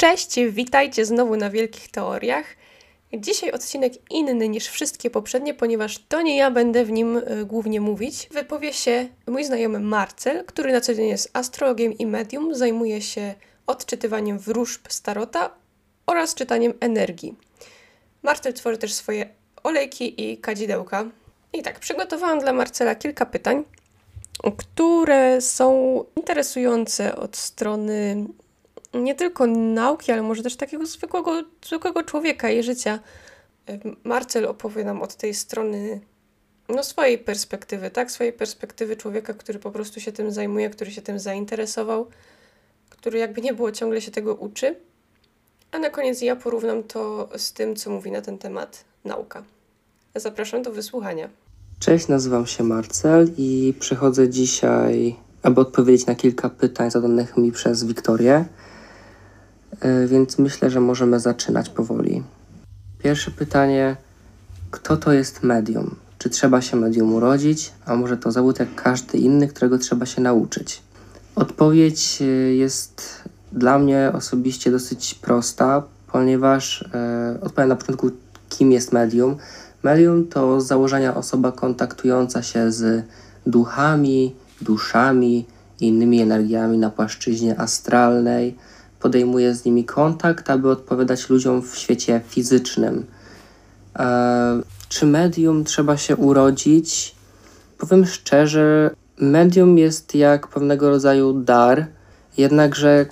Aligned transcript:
Cześć, 0.00 0.34
witajcie 0.50 1.04
znowu 1.04 1.36
na 1.36 1.50
Wielkich 1.50 1.90
Teoriach. 1.90 2.44
Dzisiaj 3.12 3.52
odcinek 3.52 3.92
inny 4.10 4.48
niż 4.48 4.68
wszystkie 4.68 5.10
poprzednie, 5.10 5.54
ponieważ 5.54 5.98
to 6.08 6.22
nie 6.22 6.36
ja 6.36 6.50
będę 6.50 6.84
w 6.84 6.90
nim 6.90 7.16
y, 7.16 7.44
głównie 7.46 7.80
mówić. 7.80 8.28
Wypowie 8.30 8.72
się 8.72 9.08
mój 9.26 9.44
znajomy 9.44 9.80
Marcel, 9.80 10.44
który 10.44 10.72
na 10.72 10.80
co 10.80 10.94
dzień 10.94 11.08
jest 11.08 11.30
astrologiem 11.32 11.98
i 11.98 12.06
medium, 12.06 12.54
zajmuje 12.54 13.02
się 13.02 13.34
odczytywaniem 13.66 14.38
wróżb 14.38 14.80
starota 14.88 15.50
oraz 16.06 16.34
czytaniem 16.34 16.72
energii. 16.80 17.36
Marcel 18.22 18.52
tworzy 18.52 18.78
też 18.78 18.92
swoje 18.92 19.28
olejki 19.62 20.30
i 20.30 20.38
kadzidełka. 20.38 21.04
I 21.52 21.62
tak, 21.62 21.80
przygotowałam 21.80 22.38
dla 22.38 22.52
Marcela 22.52 22.94
kilka 22.94 23.26
pytań, 23.26 23.64
które 24.56 25.40
są 25.40 26.04
interesujące 26.16 27.16
od 27.16 27.36
strony 27.36 28.26
nie 28.94 29.14
tylko 29.14 29.46
nauki, 29.46 30.12
ale 30.12 30.22
może 30.22 30.42
też 30.42 30.56
takiego 30.56 30.86
zwykłego, 30.86 31.42
zwykłego 31.66 32.02
człowieka 32.02 32.50
i 32.50 32.62
życia. 32.62 32.98
Marcel 34.04 34.46
opowie 34.46 34.84
nam 34.84 35.02
od 35.02 35.14
tej 35.14 35.34
strony 35.34 36.00
no, 36.68 36.82
swojej 36.82 37.18
perspektywy, 37.18 37.90
tak? 37.90 38.10
Swojej 38.10 38.32
perspektywy 38.32 38.96
człowieka, 38.96 39.34
który 39.34 39.58
po 39.58 39.70
prostu 39.70 40.00
się 40.00 40.12
tym 40.12 40.32
zajmuje, 40.32 40.70
który 40.70 40.90
się 40.90 41.02
tym 41.02 41.18
zainteresował, 41.18 42.06
który 42.90 43.18
jakby 43.18 43.40
nie 43.40 43.54
było 43.54 43.72
ciągle 43.72 44.00
się 44.00 44.10
tego 44.10 44.34
uczy. 44.34 44.76
A 45.72 45.78
na 45.78 45.90
koniec 45.90 46.22
ja 46.22 46.36
porównam 46.36 46.82
to 46.82 47.28
z 47.36 47.52
tym, 47.52 47.76
co 47.76 47.90
mówi 47.90 48.10
na 48.10 48.20
ten 48.20 48.38
temat 48.38 48.84
nauka. 49.04 49.42
Zapraszam 50.14 50.62
do 50.62 50.72
wysłuchania. 50.72 51.28
Cześć, 51.78 52.08
nazywam 52.08 52.46
się 52.46 52.64
Marcel 52.64 53.30
i 53.36 53.74
przychodzę 53.80 54.28
dzisiaj, 54.28 55.16
aby 55.42 55.60
odpowiedzieć 55.60 56.06
na 56.06 56.14
kilka 56.14 56.48
pytań 56.48 56.90
zadanych 56.90 57.36
mi 57.36 57.52
przez 57.52 57.84
Wiktorię. 57.84 58.44
E, 59.80 60.06
więc 60.06 60.38
myślę, 60.38 60.70
że 60.70 60.80
możemy 60.80 61.20
zaczynać 61.20 61.68
powoli. 61.68 62.22
Pierwsze 62.98 63.30
pytanie: 63.30 63.96
kto 64.70 64.96
to 64.96 65.12
jest 65.12 65.42
medium? 65.42 65.96
Czy 66.18 66.30
trzeba 66.30 66.60
się 66.60 66.76
medium 66.76 67.14
urodzić, 67.14 67.72
a 67.86 67.96
może 67.96 68.16
to 68.16 68.32
zawód 68.32 68.58
jak 68.58 68.74
każdy 68.74 69.18
inny, 69.18 69.48
którego 69.48 69.78
trzeba 69.78 70.06
się 70.06 70.22
nauczyć? 70.22 70.82
Odpowiedź 71.34 72.22
e, 72.22 72.24
jest 72.54 73.22
dla 73.52 73.78
mnie 73.78 74.10
osobiście 74.14 74.70
dosyć 74.70 75.14
prosta, 75.14 75.82
ponieważ 76.12 76.82
e, 76.94 77.38
odpowiem 77.42 77.68
na 77.68 77.76
początku, 77.76 78.10
kim 78.48 78.72
jest 78.72 78.92
medium. 78.92 79.36
Medium 79.82 80.26
to 80.26 80.60
z 80.60 80.66
założenia 80.66 81.14
osoba 81.14 81.52
kontaktująca 81.52 82.42
się 82.42 82.72
z 82.72 83.04
duchami, 83.46 84.34
duszami 84.60 85.46
innymi 85.80 86.20
energiami 86.20 86.78
na 86.78 86.90
płaszczyźnie 86.90 87.60
astralnej 87.60 88.56
podejmuje 89.00 89.54
z 89.54 89.64
nimi 89.64 89.84
kontakt, 89.84 90.50
aby 90.50 90.70
odpowiadać 90.70 91.30
ludziom 91.30 91.62
w 91.62 91.76
świecie 91.76 92.20
fizycznym. 92.28 93.06
E, 93.98 94.62
czy 94.88 95.06
medium 95.06 95.64
trzeba 95.64 95.96
się 95.96 96.16
urodzić? 96.16 97.14
Powiem 97.78 98.06
szczerze, 98.06 98.90
medium 99.20 99.78
jest 99.78 100.14
jak 100.14 100.48
pewnego 100.48 100.90
rodzaju 100.90 101.32
dar, 101.32 101.86
jednakże 102.36 103.06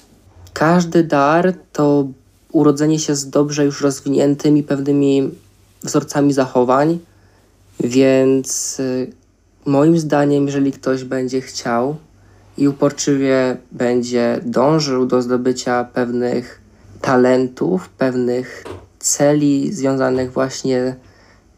każdy 0.53 1.05
dar 1.05 1.55
to 1.73 2.09
urodzenie 2.53 2.99
się 2.99 3.15
z 3.15 3.31
dobrze 3.31 3.65
już 3.65 3.81
rozwiniętymi 3.81 4.63
pewnymi 4.63 5.31
wzorcami 5.83 6.33
zachowań, 6.33 6.99
więc 7.81 8.81
y, 8.81 9.13
moim 9.67 9.99
zdaniem, 9.99 10.47
jeżeli 10.47 10.73
ktoś 10.73 11.05
będzie 11.05 11.41
chciał, 11.41 11.97
i 12.59 12.69
uporczywie 12.69 13.57
będzie 13.73 14.41
dążył 14.45 15.07
do 15.07 15.23
zdobycia 15.23 15.85
pewnych 15.85 16.61
talentów, 17.01 17.89
pewnych 17.89 18.65
celi 18.99 19.73
związanych 19.73 20.33
właśnie 20.33 20.97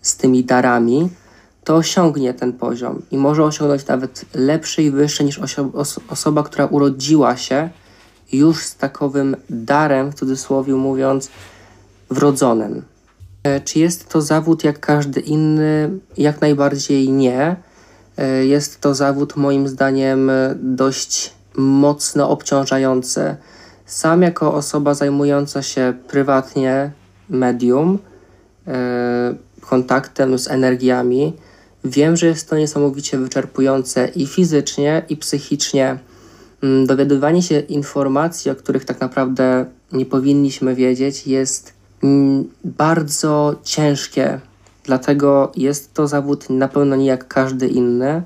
z 0.03 0.17
tymi 0.17 0.45
darami, 0.45 1.09
to 1.65 1.77
osiągnie 1.77 2.35
ten 2.35 2.53
poziom 2.53 3.03
i 3.11 3.19
może 3.19 3.45
osiągnąć 3.45 3.87
nawet 3.87 4.25
lepszy 4.35 4.83
i 4.83 4.91
wyższy 4.91 5.25
niż 5.25 5.39
oso 5.39 6.01
osoba, 6.09 6.43
która 6.43 6.67
urodziła 6.67 7.37
się 7.37 7.69
już 8.33 8.65
z 8.65 8.77
takowym 8.77 9.37
darem, 9.51 10.11
w 10.11 10.15
cudzysłowie 10.15 10.75
mówiąc, 10.75 11.31
wrodzonym. 12.11 12.83
E, 13.43 13.61
czy 13.61 13.79
jest 13.79 14.09
to 14.09 14.23
zawód 14.23 14.65
jak 14.65 14.81
każdy 14.81 15.21
inny? 15.21 15.91
Jak 16.17 16.41
najbardziej 16.41 17.11
nie. 17.11 17.57
E, 18.21 18.47
jest 18.47 18.81
to 18.81 18.95
zawód 18.95 19.37
moim 19.37 19.69
zdaniem 19.69 20.31
dość 20.55 21.33
mocno 21.57 22.31
obciążający. 22.31 23.37
Sam 23.87 24.23
jako 24.23 24.55
osoba 24.55 24.95
zajmująca 24.95 25.63
się 25.63 25.95
prywatnie 26.09 26.91
medium, 27.29 27.99
e, 28.67 29.35
kontaktem 29.61 30.39
z 30.39 30.49
energiami, 30.49 31.33
wiem, 31.85 32.17
że 32.17 32.27
jest 32.27 32.51
to 32.51 32.57
niesamowicie 32.57 33.19
wyczerpujące 33.19 34.09
i 34.09 34.27
fizycznie, 34.27 35.03
i 35.09 35.17
psychicznie. 35.17 35.99
Mm, 36.63 36.87
dowiadywanie 36.87 37.43
się 37.43 37.61
informacji, 37.61 38.51
o 38.51 38.55
których 38.55 38.85
tak 38.85 39.01
naprawdę 39.01 39.67
nie 39.93 40.07
powinniśmy 40.07 40.75
wiedzieć, 40.75 41.27
jest 41.27 41.73
mm, 42.03 42.49
bardzo 42.65 43.55
ciężkie 43.63 44.41
Dlatego 44.91 45.53
jest 45.57 45.95
to 45.95 46.07
zawód 46.07 46.51
na 46.51 46.69
pewno 46.69 46.97
nie 46.97 47.07
jak 47.07 47.29
każdy 47.29 47.69
inny, 47.69 48.23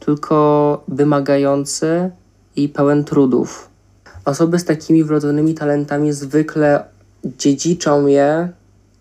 tylko 0.00 0.82
wymagający 0.88 2.10
i 2.56 2.68
pełen 2.68 3.04
trudów. 3.04 3.68
Osoby 4.24 4.58
z 4.58 4.64
takimi 4.64 5.04
wrodzonymi 5.04 5.54
talentami 5.54 6.12
zwykle 6.12 6.84
dziedziczą 7.24 8.06
je, 8.06 8.48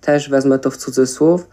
też 0.02 0.30
wezmę 0.30 0.60
to 0.60 0.72
w 0.72 0.78
cudzysłów, 0.78 1.48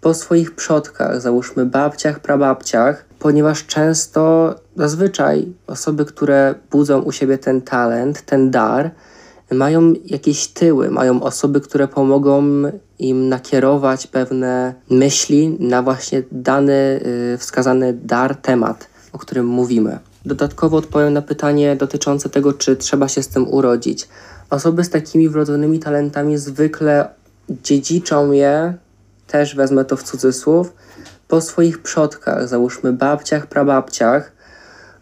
po 0.00 0.14
swoich 0.14 0.54
przodkach, 0.54 1.20
załóżmy 1.20 1.66
babciach, 1.66 2.20
prababciach, 2.20 3.04
ponieważ 3.18 3.66
często, 3.66 4.54
zazwyczaj 4.76 5.52
osoby, 5.66 6.04
które 6.04 6.54
budzą 6.70 7.00
u 7.00 7.12
siebie 7.12 7.38
ten 7.38 7.62
talent, 7.62 8.22
ten 8.22 8.50
dar, 8.50 8.90
mają 9.50 9.92
jakieś 10.04 10.48
tyły, 10.48 10.90
mają 10.90 11.22
osoby, 11.22 11.60
które 11.60 11.88
pomogą 11.88 12.62
im 13.02 13.28
nakierować 13.28 14.06
pewne 14.06 14.74
myśli 14.90 15.56
na 15.60 15.82
właśnie 15.82 16.22
dany, 16.32 17.00
y, 17.34 17.38
wskazany 17.38 17.92
dar, 17.92 18.36
temat, 18.36 18.86
o 19.12 19.18
którym 19.18 19.46
mówimy. 19.46 19.98
Dodatkowo 20.24 20.76
odpowiem 20.76 21.12
na 21.12 21.22
pytanie 21.22 21.76
dotyczące 21.76 22.28
tego, 22.28 22.52
czy 22.52 22.76
trzeba 22.76 23.08
się 23.08 23.22
z 23.22 23.28
tym 23.28 23.48
urodzić. 23.48 24.08
Osoby 24.50 24.84
z 24.84 24.90
takimi 24.90 25.28
wrodzonymi 25.28 25.78
talentami 25.78 26.38
zwykle 26.38 27.08
dziedziczą 27.50 28.32
je, 28.32 28.74
też 29.26 29.54
wezmę 29.54 29.84
to 29.84 29.96
w 29.96 30.02
cudzysłów, 30.02 30.72
po 31.28 31.40
swoich 31.40 31.82
przodkach, 31.82 32.48
załóżmy 32.48 32.92
babciach, 32.92 33.46
prababciach. 33.46 34.32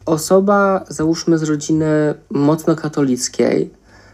Osoba, 0.07 0.85
załóżmy 0.89 1.39
z 1.39 1.43
rodziny 1.43 2.15
mocno 2.31 2.77
katolickiej, 2.77 3.71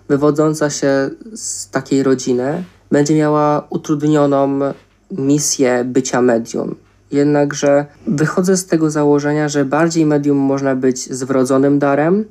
wywodząca 0.08 0.70
się 0.70 1.10
z 1.34 1.70
takiej 1.70 2.02
rodziny 2.02 2.64
będzie 2.90 3.14
miała 3.14 3.66
utrudnioną 3.70 4.58
misję 5.10 5.84
bycia 5.84 6.22
medium. 6.22 6.74
Jednakże 7.12 7.86
wychodzę 8.06 8.56
z 8.56 8.66
tego 8.66 8.90
założenia, 8.90 9.48
że 9.48 9.64
bardziej 9.64 10.06
medium 10.06 10.38
można 10.38 10.76
być 10.76 11.12
z 11.12 11.22
wrodzonym 11.22 11.78
darem 11.78 12.24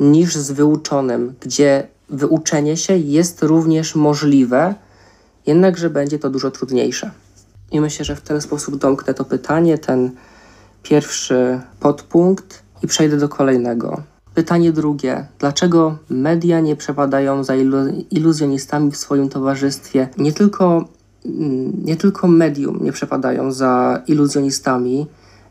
niż 0.00 0.34
z 0.36 0.50
wyuczonym, 0.50 1.34
gdzie 1.40 1.86
wyuczenie 2.10 2.76
się 2.76 2.96
jest 2.96 3.42
również 3.42 3.94
możliwe, 3.94 4.74
jednakże 5.46 5.90
będzie 5.90 6.18
to 6.18 6.30
dużo 6.30 6.50
trudniejsze. 6.50 7.10
I 7.72 7.80
myślę, 7.80 8.04
że 8.04 8.16
w 8.16 8.20
ten 8.20 8.40
sposób 8.40 8.76
domknę 8.76 9.14
to 9.14 9.24
pytanie, 9.24 9.78
ten 9.78 10.10
pierwszy 10.82 11.60
podpunkt 11.80 12.62
i 12.82 12.86
przejdę 12.86 13.16
do 13.16 13.28
kolejnego. 13.28 14.02
Pytanie 14.34 14.72
drugie. 14.72 15.26
Dlaczego 15.38 15.98
media 16.10 16.60
nie 16.60 16.76
przepadają 16.76 17.44
za 17.44 17.54
iluzjonistami 18.10 18.90
w 18.90 18.96
swoim 18.96 19.28
towarzystwie? 19.28 20.08
Nie 20.18 20.32
tylko, 20.32 20.88
mm, 21.24 21.84
nie 21.84 21.96
tylko 21.96 22.28
medium 22.28 22.84
nie 22.84 22.92
przepadają 22.92 23.52
za 23.52 24.02
iluzjonistami. 24.06 25.06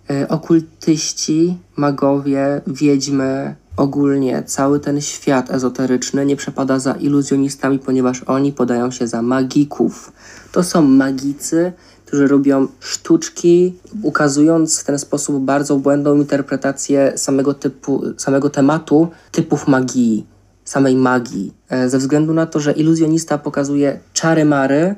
E, 0.10 0.28
okultyści, 0.28 1.58
magowie, 1.76 2.62
wiedźmy, 2.68 3.56
ogólnie 3.78 4.44
cały 4.44 4.80
ten 4.80 5.02
świat 5.02 5.52
ezoteryczny 5.52 6.26
nie 6.26 6.36
przepada 6.36 6.80
za 6.80 6.94
iluzjonistami, 6.94 7.80
ponieważ 7.80 8.24
oni 8.24 8.52
podają 8.54 8.92
się 8.92 9.08
za 9.08 9.22
magików. 9.22 10.12
To 10.52 10.64
są 10.64 10.82
magicy, 10.82 11.74
którzy 12.14 12.28
robią 12.28 12.68
sztuczki, 12.80 13.76
ukazując 14.04 14.80
w 14.80 14.84
ten 14.84 15.00
sposób 15.00 15.44
bardzo 15.44 15.76
błędną 15.76 16.16
interpretację 16.16 17.14
samego, 17.16 17.54
typu, 17.54 18.02
samego 18.18 18.50
tematu 18.50 19.08
typów 19.32 19.68
magii, 19.68 20.26
samej 20.66 20.96
magii. 20.96 21.54
E, 21.70 21.90
ze 21.90 21.98
względu 21.98 22.34
na 22.34 22.46
to, 22.46 22.60
że 22.60 22.72
iluzjonista 22.72 23.38
pokazuje 23.38 24.00
czary 24.14 24.46
mary, 24.46 24.96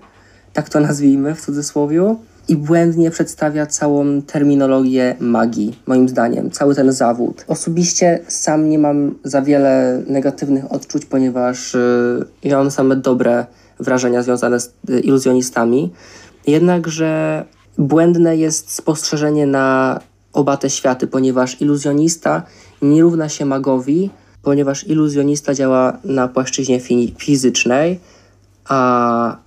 tak 0.54 0.70
to 0.70 0.80
nazwijmy 0.80 1.36
w 1.36 1.42
cudzysłowie, 1.42 2.16
i 2.48 2.56
błędnie 2.56 3.12
przedstawia 3.12 3.66
całą 3.66 4.22
terminologię 4.22 5.16
magii, 5.20 5.80
moim 5.88 6.10
zdaniem, 6.10 6.52
cały 6.52 6.76
ten 6.76 6.92
zawód. 6.92 7.46
Osobiście 7.48 8.20
sam 8.28 8.70
nie 8.70 8.80
mam 8.80 9.16
za 9.24 9.42
wiele 9.42 10.04
negatywnych 10.08 10.72
odczuć, 10.72 11.06
ponieważ 11.06 11.74
yy, 12.44 12.50
ja 12.50 12.58
mam 12.58 12.72
same 12.72 12.96
dobre 12.96 13.46
wrażenia 13.80 14.24
związane 14.24 14.60
z 14.60 14.74
y, 14.90 15.00
iluzjonistami. 15.00 15.92
Jednakże 16.48 17.46
błędne 17.78 18.38
jest 18.38 18.72
spostrzeżenie 18.72 19.48
na 19.48 20.00
oba 20.34 20.58
te 20.58 20.70
światy, 20.70 21.08
ponieważ 21.08 21.62
iluzjonista 21.62 22.44
nie 22.82 23.02
równa 23.02 23.30
się 23.30 23.46
magowi, 23.46 24.10
ponieważ 24.42 24.88
iluzjonista 24.88 25.54
działa 25.54 25.98
na 26.04 26.28
płaszczyźnie 26.28 26.80
fizycznej, 27.18 28.00
a 28.66 29.38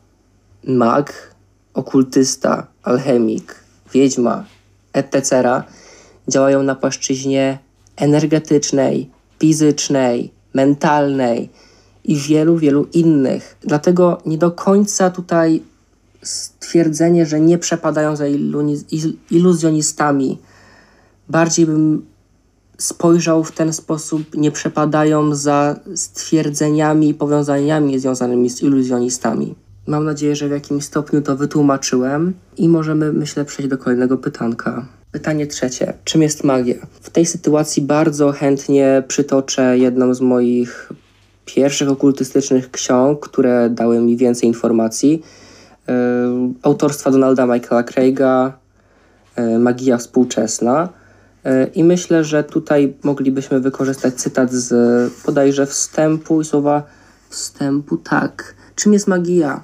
mag, 0.65 1.35
okultysta, 1.75 2.67
alchemik, 2.83 3.55
wiedźma, 3.93 4.45
etc. 4.93 5.43
działają 6.29 6.63
na 6.63 6.75
płaszczyźnie 6.75 7.59
energetycznej, 7.97 9.11
fizycznej, 9.39 10.33
mentalnej 10.55 11.51
i 12.05 12.17
wielu, 12.17 12.57
wielu 12.57 12.85
innych. 12.93 13.57
Dlatego 13.61 14.23
nie 14.27 14.39
do 14.39 14.51
końca 14.51 15.11
tutaj 15.11 15.63
stwierdzenie, 16.23 17.27
że 17.27 17.41
nie 17.41 17.59
przepadają 17.59 18.17
za 18.17 18.25
iluzjonistami. 19.31 20.39
Bardziej 21.29 21.67
bym 21.67 22.07
spojrzał 22.79 23.45
w 23.45 23.53
ten 23.53 23.73
sposób, 23.73 24.37
nie 24.37 24.51
przepadają 24.51 25.35
za 25.35 25.81
stwierdzeniami 25.95 27.09
i 27.09 27.15
powiązaniami 27.15 27.99
związanymi 27.99 28.51
z 28.51 28.63
iluzjonistami. 28.63 29.55
Mam 29.87 30.05
nadzieję, 30.05 30.37
że 30.37 30.49
w 30.49 30.51
jakimś 30.51 30.85
stopniu 30.85 31.23
to 31.23 31.37
wytłumaczyłem 31.37 32.35
i 32.57 32.69
możemy, 32.69 33.13
myślę, 33.13 33.45
przejść 33.45 33.71
do 33.71 33.79
kolejnego 33.79 34.19
pytanka. 34.19 34.87
Pytanie 35.13 35.47
trzecie. 35.47 35.93
Czym 36.05 36.23
jest 36.23 36.45
magia? 36.45 36.87
W 37.01 37.11
tej 37.11 37.27
sytuacji 37.27 37.83
bardzo 37.83 38.33
chętnie 38.33 39.03
przytoczę 39.09 39.79
jedną 39.79 40.15
z 40.15 40.21
moich 40.21 40.93
pierwszych 41.45 41.89
okultystycznych 41.89 42.71
ksiąg, 42.71 43.21
które 43.21 43.71
dały 43.71 44.01
mi 44.01 44.17
więcej 44.17 44.49
informacji. 44.49 45.23
Yy, 45.89 46.55
autorstwa 46.63 47.11
Donalda 47.11 47.47
Michaela 47.47 47.83
Craiga, 47.83 48.53
yy, 49.37 49.59
Magia 49.59 49.99
współczesna. 49.99 50.89
Yy, 51.45 51.71
I 51.75 51.85
myślę, 51.85 52.25
że 52.25 52.45
tutaj 52.45 52.97
moglibyśmy 53.03 53.61
wykorzystać 53.61 54.15
cytat 54.15 54.53
z 54.53 54.73
bodajże 55.27 55.67
wstępu 55.67 56.41
i 56.41 56.45
słowa 56.45 56.83
wstępu, 57.31 57.97
tak. 57.97 58.55
Czym 58.75 58.93
jest 58.93 59.07
magia? 59.07 59.61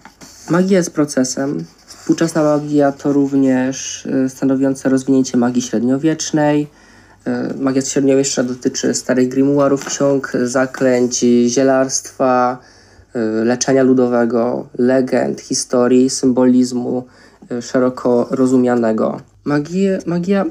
Magia 0.51 0.79
jest 0.79 0.95
procesem. 0.95 1.65
Współczesna 1.87 2.43
magia 2.43 2.93
to 2.93 3.13
również 3.13 4.09
stanowiące 4.29 4.89
rozwinięcie 4.89 5.39
magii 5.39 5.63
średniowiecznej, 5.63 6.69
E, 7.25 7.55
magia 7.59 7.83
średniowieczna 7.83 8.43
dotyczy 8.43 8.95
starych 8.95 9.29
grimoirów, 9.29 9.85
ksiąg, 9.85 10.33
zaklęć, 10.43 11.25
zielarstwa, 11.49 12.59
e, 12.61 12.74
leczenia 13.45 13.83
ludowego, 13.83 14.67
legend, 14.79 15.41
historii, 15.41 16.11
symbolizmu 16.11 17.05
e, 17.51 17.63
szeroko 17.63 18.27
rozumianego. 18.31 19.21
Magia, 19.45 19.99
magia 20.07 20.45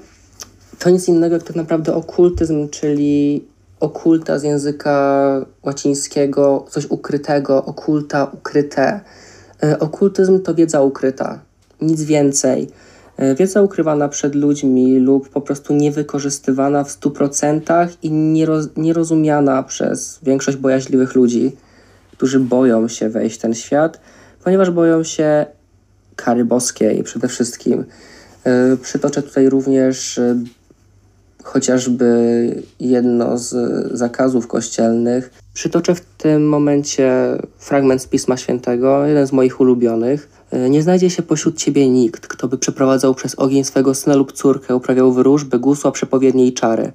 to 0.80 0.90
nic 0.90 1.08
innego 1.08 1.36
jak 1.36 1.44
tak 1.44 1.56
naprawdę 1.56 1.96
okultyzm, 1.96 2.70
czyli 2.70 3.44
okulta 3.80 4.40
z 4.40 4.44
języka 4.44 5.46
łacińskiego, 5.64 6.66
coś 6.70 6.86
ukrytego, 6.86 7.66
okulta, 7.66 8.32
ukryte. 8.34 9.02
Okultyzm 9.80 10.40
to 10.40 10.56
wiedza 10.56 10.82
ukryta, 10.82 11.40
nic 11.82 12.04
więcej. 12.04 12.68
Wiedza 13.38 13.62
ukrywana 13.62 14.10
przed 14.10 14.36
ludźmi 14.36 15.00
lub 15.00 15.30
po 15.30 15.42
prostu 15.42 15.74
niewykorzystywana 15.74 16.84
w 16.84 17.00
100% 17.00 17.88
i 18.04 18.12
nieroz, 18.12 18.68
nierozumiana 18.78 19.64
przez 19.64 20.20
większość 20.24 20.58
bojaźliwych 20.58 21.16
ludzi, 21.16 21.56
którzy 22.24 22.40
boją 22.40 22.88
się 22.88 23.10
wejść 23.10 23.36
w 23.38 23.42
ten 23.42 23.54
świat, 23.54 24.00
ponieważ 24.44 24.72
boją 24.72 25.04
się 25.04 25.46
kary 26.16 26.46
boskiej 26.46 27.04
przede 27.04 27.28
wszystkim. 27.28 27.86
E, 28.44 28.78
przytoczę 28.78 29.24
tutaj 29.24 29.50
również 29.50 30.18
e, 30.18 30.36
chociażby 31.44 32.06
jedno 32.80 33.38
z 33.38 33.54
zakazów 33.98 34.48
kościelnych. 34.48 35.30
Przytoczę 35.54 35.96
w 35.96 36.02
tym 36.02 36.50
momencie 36.50 37.12
fragment 37.58 38.02
z 38.02 38.08
Pisma 38.08 38.38
Świętego, 38.38 39.06
jeden 39.06 39.28
z 39.28 39.32
moich 39.32 39.60
ulubionych. 39.60 40.30
E, 40.52 40.70
nie 40.70 40.82
znajdzie 40.82 41.10
się 41.10 41.24
pośród 41.24 41.58
ciebie 41.58 41.90
nikt, 41.90 42.28
kto 42.28 42.48
by 42.48 42.58
przeprowadzał 42.58 43.16
przez 43.16 43.36
ogień 43.36 43.64
swego 43.64 43.96
syna 43.96 44.16
lub 44.16 44.32
córkę, 44.32 44.76
uprawiał 44.76 45.12
wróżby, 45.12 45.60
gusła, 45.60 45.92
przepowiednie 45.92 46.48
i 46.48 46.54
czary. 46.54 46.92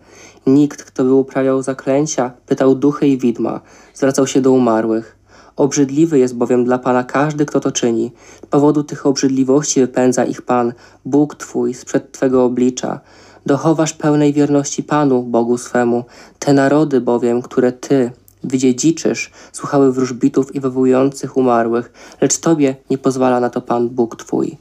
Nikt, 0.47 0.85
kto 0.85 1.05
by 1.05 1.13
uprawiał 1.13 1.63
zaklęcia, 1.63 2.31
pytał 2.47 2.75
duchy 2.75 3.09
i 3.09 3.19
widma, 3.19 3.61
zwracał 3.95 4.27
się 4.27 4.41
do 4.41 4.53
umarłych. 4.53 5.18
Obrzydliwy 5.59 6.19
jest 6.19 6.37
bowiem 6.37 6.65
dla 6.65 6.79
Pana 6.79 7.05
każdy, 7.05 7.47
kto 7.47 7.61
to 7.61 7.73
czyni. 7.73 8.13
Z 8.43 8.47
powodu 8.47 8.85
tych 8.85 9.07
obrzydliwości 9.07 9.81
wypędza 9.81 10.25
ich 10.25 10.43
Pan, 10.43 10.73
Bóg 11.05 11.35
Twój, 11.35 11.75
sprzed 11.75 12.13
Twego 12.13 12.45
oblicza. 12.45 13.01
Dochowasz 13.47 13.93
pełnej 13.93 14.33
wierności 14.33 14.83
Panu, 14.83 15.23
Bogu 15.23 15.59
swemu. 15.59 16.05
Te 16.39 16.53
narody 16.53 17.01
bowiem, 17.01 17.43
które 17.43 17.73
Ty, 17.73 18.11
wydziedziczysz, 18.45 19.31
słuchały 19.53 19.93
wróżbitów 19.93 20.55
i 20.55 20.61
wywołujących 20.61 21.37
umarłych, 21.37 21.93
lecz 22.21 22.39
Tobie 22.39 22.77
nie 22.91 22.99
pozwala 22.99 23.41
na 23.41 23.51
to 23.51 23.61
Pan 23.61 23.89
Bóg 23.89 24.17
Twój. 24.17 24.57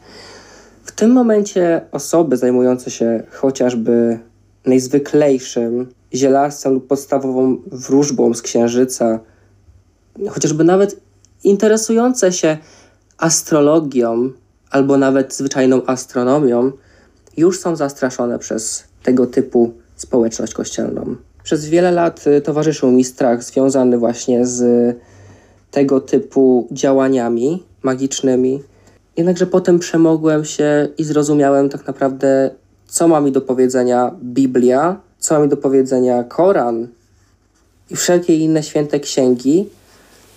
W 0.83 0.91
tym 0.91 1.11
momencie 1.11 1.81
osoby 1.91 2.37
zajmujące 2.37 2.91
się 2.91 3.23
chociażby 3.31 4.19
najzwyklejszym 4.65 5.87
zielarstwem 6.13 6.73
lub 6.73 6.87
podstawową 6.87 7.57
wróżbą 7.71 8.33
z 8.33 8.41
księżyca, 8.41 9.19
chociażby 10.29 10.63
nawet 10.63 10.99
interesujące 11.43 12.31
się 12.31 12.57
astrologią 13.17 14.31
albo 14.71 14.97
nawet 14.97 15.33
zwyczajną 15.33 15.85
astronomią, 15.85 16.71
już 17.37 17.59
są 17.59 17.75
zastraszone 17.75 18.39
przez 18.39 18.83
tego 19.03 19.27
typu 19.27 19.73
społeczność 19.95 20.53
kościelną. 20.53 21.15
Przez 21.43 21.65
wiele 21.65 21.91
lat 21.91 22.27
y, 22.27 22.41
towarzyszył 22.41 22.91
mi 22.91 23.03
strach 23.03 23.43
związany 23.43 23.97
właśnie 23.97 24.45
z 24.45 24.95
tego 25.71 26.01
typu 26.01 26.67
działaniami 26.71 27.63
magicznymi. 27.83 28.63
Jednakże 29.17 29.47
potem 29.47 29.79
przemogłem 29.79 30.45
się 30.45 30.87
i 30.97 31.03
zrozumiałem 31.03 31.69
tak 31.69 31.87
naprawdę, 31.87 32.49
co 32.87 33.07
ma 33.07 33.21
mi 33.21 33.31
do 33.31 33.41
powiedzenia 33.41 34.11
Biblia, 34.23 34.99
co 35.19 35.35
ma 35.35 35.43
mi 35.43 35.49
do 35.49 35.57
powiedzenia 35.57 36.23
Koran 36.23 36.87
i 37.89 37.95
wszelkie 37.95 38.37
inne 38.37 38.63
święte 38.63 38.99
księgi. 38.99 39.69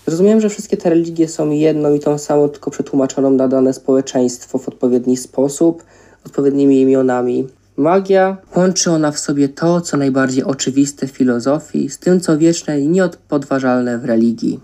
Zrozumiałem, 0.07 0.41
że 0.41 0.49
wszystkie 0.49 0.77
te 0.77 0.91
religie 0.91 1.29
są 1.29 1.51
jedną 1.51 1.95
i 1.95 2.01
tą 2.01 2.19
samą, 2.19 2.49
tylko 2.49 2.71
przetłumaczoną 2.71 3.31
na 3.31 3.49
dane 3.49 3.73
społeczeństwo 3.73 4.59
w 4.59 4.69
odpowiedni 4.69 5.17
sposób, 5.17 5.85
odpowiednimi 6.27 6.81
imionami. 6.81 7.49
Magia 7.77 8.37
łączy 8.57 8.91
ona 8.91 9.13
w 9.13 9.19
sobie 9.19 9.49
to, 9.49 9.81
co 9.81 9.97
najbardziej 9.97 10.45
oczywiste 10.45 11.07
w 11.07 11.11
filozofii, 11.11 11.91
z 11.91 11.99
tym, 11.99 12.21
co 12.21 12.39
wieczne 12.39 12.81
i 12.81 12.89
niepodważalne 12.89 13.99
w 13.99 14.05
religii. 14.05 14.61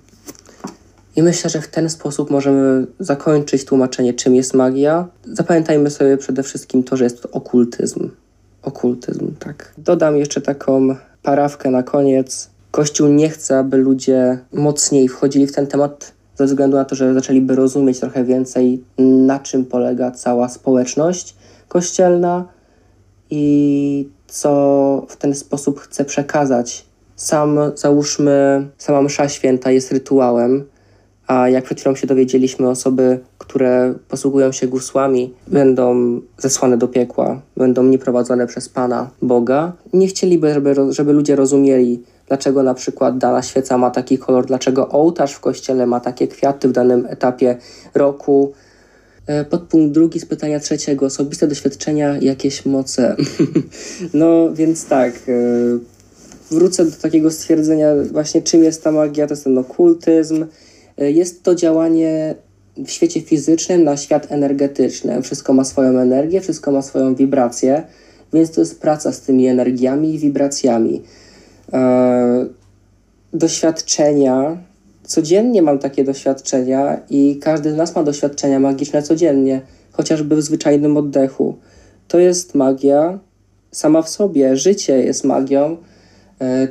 I 1.16 1.22
myślę, 1.22 1.50
że 1.50 1.60
w 1.60 1.68
ten 1.68 1.90
sposób 1.90 2.30
możemy 2.30 2.86
zakończyć 3.00 3.64
tłumaczenie, 3.64 4.14
czym 4.14 4.34
jest 4.34 4.54
magia. 4.54 5.08
Zapamiętajmy 5.32 5.90
sobie 5.90 6.16
przede 6.16 6.42
wszystkim 6.42 6.82
to, 6.82 6.96
że 6.96 7.04
jest 7.04 7.22
to 7.22 7.30
okultyzm. 7.30 8.10
Okultyzm, 8.62 9.34
tak. 9.38 9.74
Dodam 9.78 10.16
jeszcze 10.16 10.40
taką 10.40 10.96
parawkę 11.22 11.70
na 11.70 11.82
koniec. 11.82 12.50
Kościół 12.76 13.08
nie 13.08 13.28
chce, 13.28 13.58
aby 13.58 13.76
ludzie 13.76 14.38
mocniej 14.52 15.08
wchodzili 15.08 15.46
w 15.46 15.52
ten 15.52 15.66
temat, 15.66 16.12
ze 16.34 16.44
względu 16.44 16.76
na 16.76 16.84
to, 16.84 16.94
że 16.94 17.14
zaczęliby 17.14 17.54
rozumieć 17.54 18.00
trochę 18.00 18.24
więcej, 18.24 18.84
na 18.98 19.38
czym 19.38 19.64
polega 19.64 20.10
cała 20.10 20.48
społeczność 20.48 21.34
kościelna 21.68 22.44
i 23.30 24.08
co 24.26 25.06
w 25.08 25.16
ten 25.16 25.34
sposób 25.34 25.80
chcę 25.80 26.04
przekazać. 26.04 26.86
Sam, 27.14 27.58
załóżmy, 27.74 28.68
sama 28.78 29.02
msza 29.02 29.28
święta 29.28 29.70
jest 29.70 29.92
rytuałem, 29.92 30.64
a 31.26 31.48
jak 31.48 31.64
przed 31.64 31.80
chwilą 31.80 31.94
się 31.94 32.06
dowiedzieliśmy, 32.06 32.68
osoby, 32.68 33.18
które 33.38 33.94
posługują 34.08 34.52
się 34.52 34.66
gusłami, 34.66 35.34
będą 35.48 36.20
zesłane 36.38 36.78
do 36.78 36.88
piekła, 36.88 37.40
będą 37.56 37.82
nieprowadzone 37.82 38.46
przez 38.46 38.68
Pana 38.68 39.10
Boga. 39.22 39.72
Nie 39.92 40.08
chcieliby, 40.08 40.54
żeby, 40.54 40.74
żeby 40.92 41.12
ludzie 41.12 41.36
rozumieli, 41.36 42.02
dlaczego 42.28 42.62
na 42.62 42.74
przykład 42.74 43.18
dana 43.18 43.42
świeca 43.42 43.78
ma 43.78 43.90
taki 43.90 44.18
kolor, 44.18 44.46
dlaczego 44.46 44.88
ołtarz 44.88 45.32
w 45.32 45.40
kościele 45.40 45.86
ma 45.86 46.00
takie 46.00 46.28
kwiaty 46.28 46.68
w 46.68 46.72
danym 46.72 47.06
etapie 47.10 47.56
roku, 47.94 48.52
E, 49.26 49.44
podpunkt 49.44 49.94
drugi 49.94 50.20
z 50.20 50.26
pytania 50.26 50.60
trzeciego. 50.60 51.06
Osobiste 51.06 51.48
doświadczenia, 51.48 52.16
jakieś 52.16 52.66
moce. 52.66 53.16
no 54.14 54.54
więc 54.54 54.86
tak. 54.86 55.14
E, 55.14 55.32
wrócę 56.50 56.84
do 56.84 56.96
takiego 56.96 57.30
stwierdzenia 57.30 57.88
właśnie 58.12 58.42
czym 58.42 58.64
jest 58.64 58.84
ta 58.84 58.92
magia. 58.92 59.26
To 59.26 59.32
jest 59.32 59.44
ten 59.44 59.58
okultyzm. 59.58 60.46
E, 60.98 61.10
jest 61.10 61.42
to 61.42 61.54
działanie 61.54 62.34
w 62.76 62.90
świecie 62.90 63.20
fizycznym 63.20 63.84
na 63.84 63.96
świat 63.96 64.32
energetyczny. 64.32 65.22
Wszystko 65.22 65.52
ma 65.52 65.64
swoją 65.64 65.98
energię, 65.98 66.40
wszystko 66.40 66.72
ma 66.72 66.82
swoją 66.82 67.14
wibrację, 67.14 67.82
więc 68.32 68.50
to 68.50 68.60
jest 68.60 68.80
praca 68.80 69.12
z 69.12 69.20
tymi 69.20 69.46
energiami 69.46 70.14
i 70.14 70.18
wibracjami. 70.18 71.02
E, 71.72 72.46
doświadczenia, 73.32 74.58
codziennie 75.04 75.62
mam 75.62 75.78
takie 75.78 76.04
doświadczenia 76.04 77.00
i 77.10 77.38
każdy 77.42 77.72
z 77.72 77.76
nas 77.76 77.94
ma 77.94 78.02
doświadczenia 78.02 78.60
magiczne 78.60 79.02
codziennie, 79.02 79.60
chociażby 79.92 80.36
w 80.36 80.42
zwyczajnym 80.42 80.96
oddechu. 80.96 81.56
To 82.08 82.18
jest 82.18 82.54
magia 82.54 83.18
sama 83.70 84.02
w 84.02 84.08
sobie, 84.08 84.56
życie 84.56 84.98
jest 85.02 85.24
magią 85.24 85.76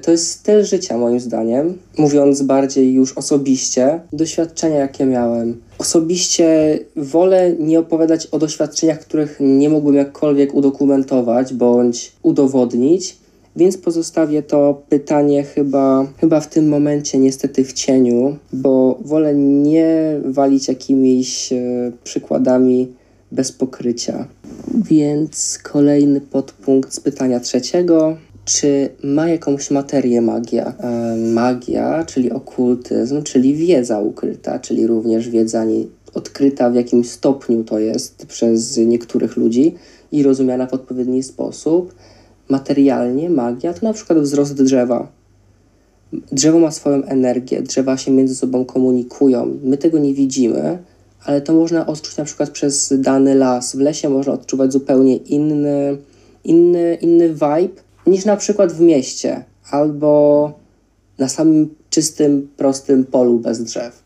to 0.01 0.11
jest 0.11 0.31
styl 0.31 0.63
życia, 0.63 0.97
moim 0.97 1.19
zdaniem. 1.19 1.77
Mówiąc 1.97 2.41
bardziej 2.41 2.93
już 2.93 3.13
osobiście, 3.13 3.99
doświadczenia, 4.13 4.75
jakie 4.75 5.05
miałem. 5.05 5.61
Osobiście 5.77 6.79
wolę 6.95 7.53
nie 7.59 7.79
opowiadać 7.79 8.27
o 8.27 8.39
doświadczeniach, 8.39 8.99
których 8.99 9.37
nie 9.39 9.69
mógłbym 9.69 9.95
jakkolwiek 9.95 10.53
udokumentować 10.53 11.53
bądź 11.53 12.11
udowodnić, 12.23 13.17
więc 13.55 13.77
pozostawię 13.77 14.43
to 14.43 14.81
pytanie 14.89 15.43
chyba, 15.43 16.07
chyba 16.21 16.39
w 16.39 16.49
tym 16.49 16.69
momencie 16.69 17.17
niestety 17.17 17.63
w 17.63 17.73
cieniu, 17.73 18.37
bo 18.53 18.99
wolę 19.01 19.35
nie 19.35 20.19
walić 20.25 20.67
jakimiś 20.67 21.53
e, 21.53 21.91
przykładami 22.03 22.93
bez 23.31 23.51
pokrycia. 23.51 24.27
Więc 24.73 25.59
kolejny 25.63 26.21
podpunkt 26.21 26.93
z 26.93 26.99
pytania 26.99 27.39
trzeciego 27.39 28.17
czy 28.45 28.89
ma 29.03 29.27
jakąś 29.27 29.71
materię 29.71 30.21
magia. 30.21 30.73
E, 30.79 31.15
magia, 31.15 32.03
czyli 32.05 32.31
okultyzm, 32.31 33.23
czyli 33.23 33.55
wiedza 33.55 33.99
ukryta, 33.99 34.59
czyli 34.59 34.87
również 34.87 35.29
wiedza 35.29 35.65
nie, 35.65 35.83
odkryta 36.13 36.69
w 36.69 36.75
jakimś 36.75 37.09
stopniu 37.09 37.63
to 37.63 37.79
jest 37.79 38.25
przez 38.25 38.77
niektórych 38.77 39.37
ludzi 39.37 39.75
i 40.11 40.23
rozumiana 40.23 40.67
w 40.67 40.73
odpowiedni 40.73 41.23
sposób. 41.23 41.95
Materialnie 42.49 43.29
magia 43.29 43.73
to 43.73 43.85
na 43.85 43.93
przykład 43.93 44.19
wzrost 44.19 44.53
drzewa. 44.53 45.07
Drzewo 46.31 46.59
ma 46.59 46.71
swoją 46.71 47.03
energię, 47.03 47.61
drzewa 47.61 47.97
się 47.97 48.11
między 48.11 48.35
sobą 48.35 48.65
komunikują. 48.65 49.57
My 49.63 49.77
tego 49.77 49.99
nie 49.99 50.13
widzimy, 50.13 50.77
ale 51.25 51.41
to 51.41 51.53
można 51.53 51.85
odczuć 51.85 52.17
na 52.17 52.25
przykład 52.25 52.49
przez 52.49 52.93
dany 52.99 53.35
las. 53.35 53.75
W 53.75 53.79
lesie 53.79 54.09
można 54.09 54.33
odczuwać 54.33 54.73
zupełnie 54.73 55.15
inny, 55.15 55.97
inny, 56.43 56.97
inny 57.01 57.29
vibe 57.29 57.84
niż 58.07 58.25
na 58.25 58.37
przykład 58.37 58.73
w 58.73 58.81
mieście 58.81 59.43
albo 59.71 60.53
na 61.17 61.27
samym 61.27 61.75
czystym, 61.89 62.49
prostym 62.57 63.05
polu 63.05 63.39
bez 63.39 63.63
drzew. 63.63 64.03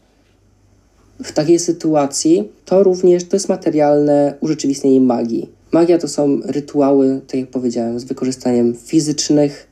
W 1.23 1.31
takiej 1.31 1.59
sytuacji 1.59 2.51
to 2.65 2.83
również 2.83 3.23
to 3.23 3.35
jest 3.35 3.49
materialne 3.49 4.33
urzeczywistnienie 4.39 5.01
magii. 5.01 5.49
Magia 5.71 5.97
to 5.97 6.07
są 6.07 6.41
rytuały, 6.45 7.21
tak 7.27 7.39
jak 7.39 7.49
powiedziałem, 7.49 7.99
z 7.99 8.03
wykorzystaniem 8.03 8.75
fizycznych 8.75 9.67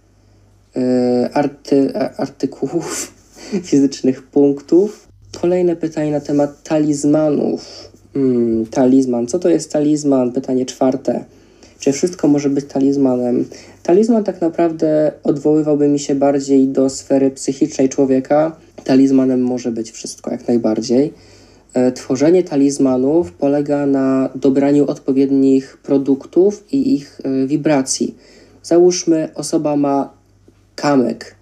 yy, 0.75 0.81
arty, 1.33 1.93
artykułów, 2.17 3.13
fizycznych 3.69 4.23
punktów. 4.23 5.07
Kolejne 5.41 5.75
pytanie 5.75 6.11
na 6.11 6.19
temat 6.19 6.63
talizmanów. 6.63 7.91
Hmm, 8.13 8.65
talizman. 8.65 9.27
Co 9.27 9.39
to 9.39 9.49
jest 9.49 9.71
talizman? 9.71 10.31
Pytanie 10.31 10.65
czwarte. 10.65 11.25
Czy 11.79 11.91
wszystko 11.91 12.27
może 12.27 12.49
być 12.49 12.65
talizmanem? 12.65 13.45
Talizman 13.83 14.23
tak 14.23 14.41
naprawdę 14.41 15.11
odwoływałby 15.23 15.87
mi 15.87 15.99
się 15.99 16.15
bardziej 16.15 16.67
do 16.67 16.89
sfery 16.89 17.31
psychicznej 17.31 17.89
człowieka. 17.89 18.55
Talizmanem 18.83 19.41
może 19.41 19.71
być 19.71 19.91
wszystko, 19.91 20.31
jak 20.31 20.47
najbardziej. 20.47 21.13
E, 21.73 21.91
tworzenie 21.91 22.43
talizmanów 22.43 23.31
polega 23.31 23.85
na 23.85 24.29
dobraniu 24.35 24.87
odpowiednich 24.87 25.77
produktów 25.77 26.63
i 26.71 26.93
ich 26.95 27.21
e, 27.23 27.47
wibracji. 27.47 28.15
Załóżmy, 28.63 29.29
osoba 29.35 29.75
ma 29.75 30.13
kamyk 30.75 31.35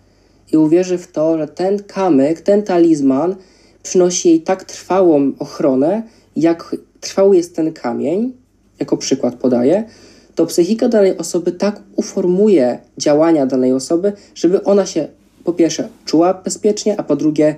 i 0.53 0.57
uwierzy 0.57 0.97
w 0.97 1.11
to, 1.11 1.37
że 1.37 1.47
ten 1.47 1.83
kamyk, 1.83 2.41
ten 2.41 2.63
talizman 2.63 3.35
przynosi 3.83 4.29
jej 4.29 4.41
tak 4.41 4.63
trwałą 4.63 5.31
ochronę, 5.39 6.03
jak 6.35 6.75
trwały 7.01 7.37
jest 7.37 7.55
ten 7.55 7.73
kamień, 7.73 8.33
jako 8.79 8.97
przykład 8.97 9.35
podaję, 9.35 9.83
to 10.35 10.45
psychika 10.45 10.89
danej 10.89 11.17
osoby 11.17 11.51
tak 11.51 11.81
uformuje 11.95 12.79
działania 12.97 13.45
danej 13.45 13.73
osoby, 13.73 14.13
żeby 14.35 14.63
ona 14.63 14.85
się 14.85 15.07
po 15.43 15.53
pierwsze 15.53 15.87
czuła 16.05 16.33
bezpiecznie, 16.33 16.99
a 16.99 17.03
po 17.03 17.15
drugie 17.15 17.55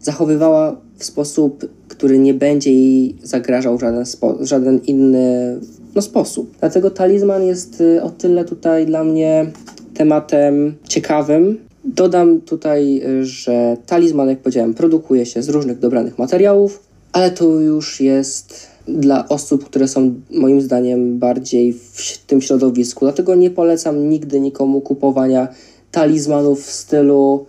zachowywała 0.00 0.76
w 0.98 1.04
sposób, 1.04 1.68
który 1.88 2.18
nie 2.18 2.34
będzie 2.34 2.72
jej 2.72 3.16
zagrażał 3.22 3.78
w 3.78 3.80
żaden, 3.80 4.06
spo, 4.06 4.38
żaden 4.40 4.80
inny 4.86 5.58
no, 5.94 6.02
sposób. 6.02 6.54
Dlatego 6.60 6.90
talizman 6.90 7.42
jest 7.42 7.80
y, 7.80 8.02
o 8.02 8.10
tyle 8.10 8.44
tutaj 8.44 8.86
dla 8.86 9.04
mnie 9.04 9.46
tematem 9.94 10.74
ciekawym. 10.88 11.58
Dodam 11.84 12.40
tutaj, 12.40 13.02
y, 13.20 13.26
że 13.26 13.76
talizman, 13.86 14.28
jak 14.28 14.38
powiedziałem, 14.38 14.74
produkuje 14.74 15.26
się 15.26 15.42
z 15.42 15.48
różnych 15.48 15.78
dobranych 15.78 16.18
materiałów, 16.18 16.82
ale 17.12 17.30
to 17.30 17.44
już 17.44 18.00
jest 18.00 18.73
dla 18.88 19.28
osób, 19.28 19.64
które 19.64 19.88
są 19.88 20.14
moim 20.30 20.60
zdaniem 20.60 21.18
bardziej 21.18 21.72
w 21.72 22.18
tym 22.26 22.42
środowisku. 22.42 23.04
Dlatego 23.04 23.34
nie 23.34 23.50
polecam 23.50 24.08
nigdy 24.08 24.40
nikomu 24.40 24.80
kupowania 24.80 25.48
talizmanów 25.90 26.62
w 26.66 26.70
stylu 26.70 27.46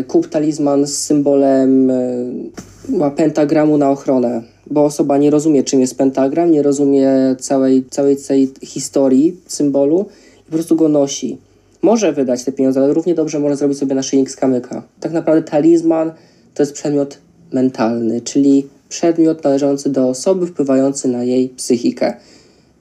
y, 0.00 0.04
kup 0.04 0.28
talizman 0.28 0.86
z 0.86 0.98
symbolem 0.98 1.90
y, 1.90 3.10
pentagramu 3.16 3.78
na 3.78 3.90
ochronę, 3.90 4.42
bo 4.70 4.84
osoba 4.84 5.18
nie 5.18 5.30
rozumie 5.30 5.62
czym 5.62 5.80
jest 5.80 5.98
pentagram, 5.98 6.50
nie 6.50 6.62
rozumie 6.62 7.10
całej, 7.38 7.84
całej 7.90 8.16
tej 8.16 8.50
historii 8.62 9.36
symbolu 9.46 10.06
i 10.40 10.44
po 10.44 10.52
prostu 10.52 10.76
go 10.76 10.88
nosi. 10.88 11.38
Może 11.82 12.12
wydać 12.12 12.44
te 12.44 12.52
pieniądze, 12.52 12.80
ale 12.80 12.94
równie 12.94 13.14
dobrze 13.14 13.38
może 13.38 13.56
zrobić 13.56 13.78
sobie 13.78 13.94
naszyjnik 13.94 14.30
z 14.30 14.36
kamyka. 14.36 14.82
Tak 15.00 15.12
naprawdę 15.12 15.42
talizman 15.50 16.12
to 16.54 16.62
jest 16.62 16.72
przedmiot 16.72 17.18
mentalny, 17.52 18.20
czyli 18.20 18.66
przedmiot 18.92 19.44
należący 19.44 19.90
do 19.90 20.08
osoby 20.08 20.46
wpływający 20.46 21.08
na 21.08 21.24
jej 21.24 21.48
psychikę. 21.48 22.16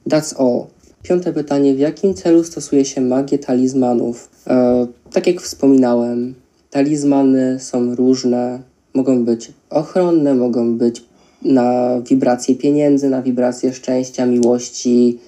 That's 0.10 0.42
all. 0.42 0.66
Piąte 1.04 1.34
pytanie. 1.34 1.76
W 1.76 1.80
jakim 1.80 2.14
celu 2.14 2.44
stosuje 2.44 2.86
się 2.86 3.02
magię 3.02 3.40
talizmanów? 3.40 4.30
E, 4.48 4.88
tak 5.14 5.28
jak 5.28 5.42
wspominałem, 5.42 6.34
talizmany 6.70 7.60
są 7.60 7.96
różne. 7.96 8.60
Mogą 8.94 9.26
być 9.26 9.52
ochronne, 9.70 10.36
mogą 10.36 10.78
być 10.78 11.04
na 11.42 12.02
wibracje 12.02 12.56
pieniędzy, 12.56 13.10
na 13.10 13.22
wibracje 13.22 13.74
szczęścia, 13.74 14.26
miłości 14.26 15.20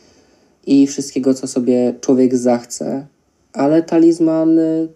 i 0.66 0.88
wszystkiego, 0.88 1.34
co 1.34 1.48
sobie 1.48 1.94
człowiek 2.02 2.38
zachce. 2.38 3.06
Ale 3.54 3.84
talizmany 3.84 4.88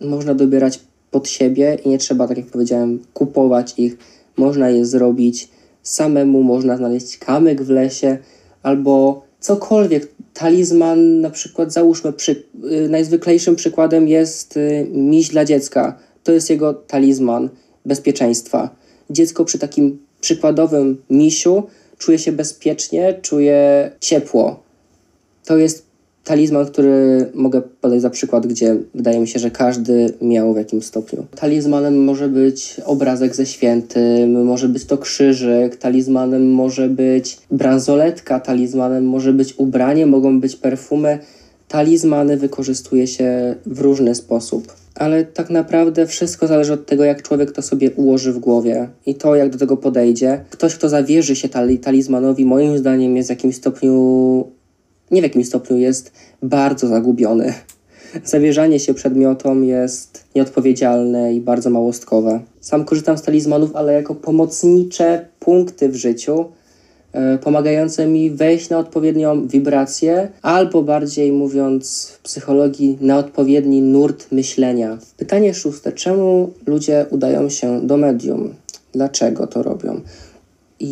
można 0.00 0.34
dobierać 0.34 0.80
pod 1.10 1.28
siebie 1.28 1.78
i 1.84 1.88
nie 1.88 1.98
trzeba, 1.98 2.28
tak 2.28 2.36
jak 2.36 2.46
powiedziałem, 2.46 2.98
kupować 3.14 3.74
ich 3.76 3.96
można 4.36 4.70
je 4.70 4.86
zrobić 4.86 5.48
samemu, 5.82 6.42
można 6.42 6.76
znaleźć 6.76 7.18
kamyk 7.18 7.62
w 7.62 7.70
lesie 7.70 8.18
albo 8.62 9.22
cokolwiek. 9.40 10.14
Talizman, 10.34 11.20
na 11.20 11.30
przykład, 11.30 11.72
załóżmy, 11.72 12.12
przy, 12.12 12.42
y, 12.72 12.88
najzwyklejszym 12.88 13.56
przykładem 13.56 14.08
jest 14.08 14.56
y, 14.56 14.86
miś 14.92 15.28
dla 15.28 15.44
dziecka. 15.44 15.98
To 16.22 16.32
jest 16.32 16.50
jego 16.50 16.74
talizman 16.74 17.48
bezpieczeństwa. 17.86 18.76
Dziecko 19.10 19.44
przy 19.44 19.58
takim 19.58 19.98
przykładowym 20.20 21.02
misiu 21.10 21.62
czuje 21.98 22.18
się 22.18 22.32
bezpiecznie, 22.32 23.18
czuje 23.22 23.90
ciepło. 24.00 24.62
To 25.44 25.56
jest 25.56 25.83
talizman, 26.24 26.66
który 26.66 27.26
mogę 27.34 27.62
podać 27.80 28.00
za 28.00 28.10
przykład, 28.10 28.46
gdzie 28.46 28.76
wydaje 28.94 29.20
mi 29.20 29.28
się, 29.28 29.38
że 29.38 29.50
każdy 29.50 30.12
miał 30.22 30.54
w 30.54 30.56
jakimś 30.56 30.84
stopniu. 30.84 31.26
Talizmanem 31.36 32.04
może 32.04 32.28
być 32.28 32.80
obrazek 32.84 33.36
ze 33.36 33.46
świętym, 33.46 34.44
może 34.44 34.68
być 34.68 34.84
to 34.84 34.98
krzyżyk, 34.98 35.76
talizmanem 35.76 36.50
może 36.50 36.88
być 36.88 37.38
bransoletka, 37.50 38.40
talizmanem 38.40 39.06
może 39.06 39.32
być 39.32 39.54
ubranie, 39.58 40.06
mogą 40.06 40.40
być 40.40 40.56
perfumy. 40.56 41.18
Talizmany 41.68 42.36
wykorzystuje 42.36 43.06
się 43.06 43.54
w 43.66 43.80
różny 43.80 44.14
sposób. 44.14 44.72
Ale 44.94 45.24
tak 45.24 45.50
naprawdę 45.50 46.06
wszystko 46.06 46.46
zależy 46.46 46.72
od 46.72 46.86
tego, 46.86 47.04
jak 47.04 47.22
człowiek 47.22 47.52
to 47.52 47.62
sobie 47.62 47.90
ułoży 47.90 48.32
w 48.32 48.38
głowie 48.38 48.88
i 49.06 49.14
to, 49.14 49.34
jak 49.34 49.50
do 49.50 49.58
tego 49.58 49.76
podejdzie. 49.76 50.44
Ktoś, 50.50 50.74
kto 50.74 50.88
zawierzy 50.88 51.36
się 51.36 51.48
talizmanowi, 51.82 52.44
moim 52.44 52.78
zdaniem 52.78 53.16
jest 53.16 53.28
w 53.28 53.30
jakimś 53.30 53.56
stopniu 53.56 54.44
nie 55.10 55.20
w 55.20 55.24
jakim 55.24 55.44
stopniu 55.44 55.76
jest 55.76 56.12
bardzo 56.42 56.88
zagubiony. 56.88 57.54
Zawierzanie 58.24 58.80
się 58.80 58.94
przedmiotom 58.94 59.64
jest 59.64 60.24
nieodpowiedzialne 60.34 61.34
i 61.34 61.40
bardzo 61.40 61.70
małostkowe. 61.70 62.40
Sam 62.60 62.84
korzystam 62.84 63.18
z 63.18 63.22
talizmanów, 63.22 63.76
ale 63.76 63.92
jako 63.92 64.14
pomocnicze 64.14 65.28
punkty 65.40 65.88
w 65.88 65.96
życiu, 65.96 66.44
yy, 67.14 67.38
pomagające 67.38 68.06
mi 68.06 68.30
wejść 68.30 68.70
na 68.70 68.78
odpowiednią 68.78 69.48
wibrację, 69.48 70.28
albo 70.42 70.82
bardziej 70.82 71.32
mówiąc 71.32 72.06
w 72.06 72.22
psychologii, 72.22 72.98
na 73.00 73.18
odpowiedni 73.18 73.82
nurt 73.82 74.32
myślenia. 74.32 74.98
Pytanie 75.16 75.54
szóste: 75.54 75.92
czemu 75.92 76.52
ludzie 76.66 77.06
udają 77.10 77.48
się 77.48 77.86
do 77.86 77.96
medium? 77.96 78.54
Dlaczego 78.92 79.46
to 79.46 79.62
robią? 79.62 80.00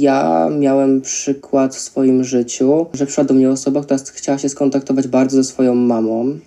Ja 0.00 0.48
miałem 0.58 1.00
przykład 1.00 1.76
w 1.76 1.80
swoim 1.80 2.24
życiu, 2.24 2.86
że 2.92 3.06
przyszła 3.06 3.24
do 3.24 3.34
mnie 3.34 3.50
osoba, 3.50 3.82
która 3.82 3.98
chciała 3.98 4.38
się 4.38 4.48
skontaktować 4.48 5.08
bardzo 5.08 5.36
ze 5.36 5.44
swoją 5.44 5.74
mamą, 5.74 6.38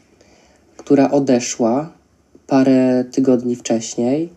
która 0.77 1.11
odeszła 1.11 1.89
parę 2.47 3.05
tygodni 3.11 3.55
wcześniej 3.55 4.29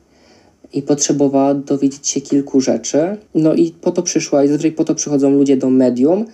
i 0.72 0.82
potrzebowała 0.82 1.54
dowiedzieć 1.54 2.08
się 2.08 2.20
kilku 2.20 2.60
rzeczy. 2.60 3.16
No 3.34 3.54
i 3.54 3.70
po 3.70 3.92
to 3.92 4.02
przyszła, 4.02 4.44
i 4.44 4.48
zazwyczaj 4.48 4.72
po 4.72 4.84
to 4.84 4.94
przychodzą 4.94 5.30
ludzie 5.30 5.56
do 5.56 5.70
medium, 5.70 6.24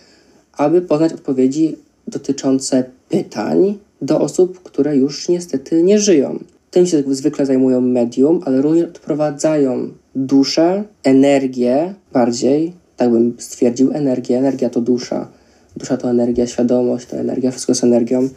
aby 0.53 0.83
poznać 0.83 1.13
odpowiedzi 1.13 1.77
dotyczące 2.09 2.85
pytań 3.09 3.79
do 4.03 4.21
osób, 4.21 4.63
które 4.63 4.97
już 4.97 5.29
niestety 5.29 5.83
nie 5.83 5.99
żyją. 5.99 6.39
Tym 6.75 6.87
się 6.87 7.03
zwykle 7.09 7.47
zajmują 7.47 7.81
medium, 7.81 8.41
ale 8.45 8.63
również 8.63 8.89
odprowadzają 8.89 9.89
duszę, 10.15 10.85
energię 11.03 11.95
bardziej, 12.13 12.73
tak 12.97 13.11
bym 13.11 13.35
stwierdził, 13.39 13.93
energię. 13.93 14.39
Energia 14.39 14.71
to 14.71 14.81
dusza. 14.81 15.29
Dusza 15.77 15.97
to 15.97 16.11
energia, 16.11 16.47
świadomość 16.47 17.07
to 17.07 17.17
energia, 17.17 17.51
wszystko 17.51 17.71
jest 17.71 17.85
energią. 17.85 18.29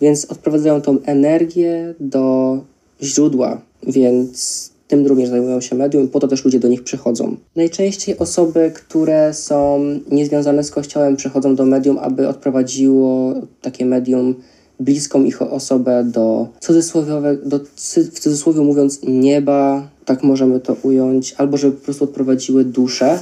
Więc 0.00 0.24
odprowadzają 0.24 0.80
tą 0.80 1.02
energię 1.02 1.94
do 2.00 2.58
źródła, 3.02 3.60
więc 3.82 4.70
tym 4.88 5.06
również 5.06 5.28
zajmują 5.28 5.60
się 5.60 5.76
medium 5.76 6.08
po 6.08 6.20
to 6.20 6.28
też 6.28 6.44
ludzie 6.44 6.60
do 6.60 6.68
nich 6.68 6.84
przychodzą. 6.84 7.36
Najczęściej 7.56 8.18
osoby, 8.18 8.72
które 8.74 9.34
są 9.34 9.80
niezwiązane 10.10 10.64
z 10.64 10.70
kościołem, 10.70 11.16
przychodzą 11.16 11.54
do 11.54 11.66
medium, 11.66 11.98
aby 11.98 12.28
odprowadziło 12.28 13.34
takie 13.60 13.86
medium 13.86 14.34
bliską 14.80 15.24
ich 15.24 15.42
osobę 15.42 16.04
do 16.04 16.48
cudzysłowiowe, 16.60 17.36
do, 17.36 17.60
w 18.12 18.20
cudzysłowie 18.20 18.60
mówiąc 18.60 19.00
nieba, 19.02 19.88
tak 20.04 20.22
możemy 20.22 20.60
to 20.60 20.76
ująć, 20.82 21.34
albo 21.38 21.56
żeby 21.56 21.76
po 21.76 21.84
prostu 21.84 22.04
odprowadziły 22.04 22.64
duszę, 22.64 23.18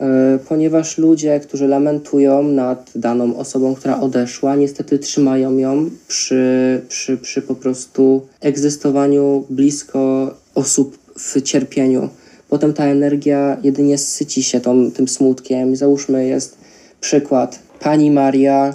e, 0.00 0.38
ponieważ 0.48 0.98
ludzie, 0.98 1.40
którzy 1.40 1.68
lamentują 1.68 2.42
nad 2.42 2.90
daną 2.94 3.36
osobą, 3.36 3.74
która 3.74 4.00
odeszła, 4.00 4.56
niestety 4.56 4.98
trzymają 4.98 5.56
ją 5.56 5.90
przy, 6.08 6.80
przy, 6.88 7.16
przy 7.16 7.42
po 7.42 7.54
prostu 7.54 8.26
egzystowaniu 8.40 9.44
blisko 9.50 10.34
osób 10.54 10.98
w 11.18 11.42
cierpieniu. 11.42 12.08
Potem 12.48 12.74
ta 12.74 12.84
energia 12.84 13.56
jedynie 13.62 13.98
syci 13.98 14.42
się 14.42 14.60
tą, 14.60 14.90
tym 14.90 15.08
smutkiem. 15.08 15.76
Załóżmy 15.76 16.26
jest 16.26 16.56
przykład. 17.00 17.58
Pani 17.80 18.10
Maria 18.10 18.74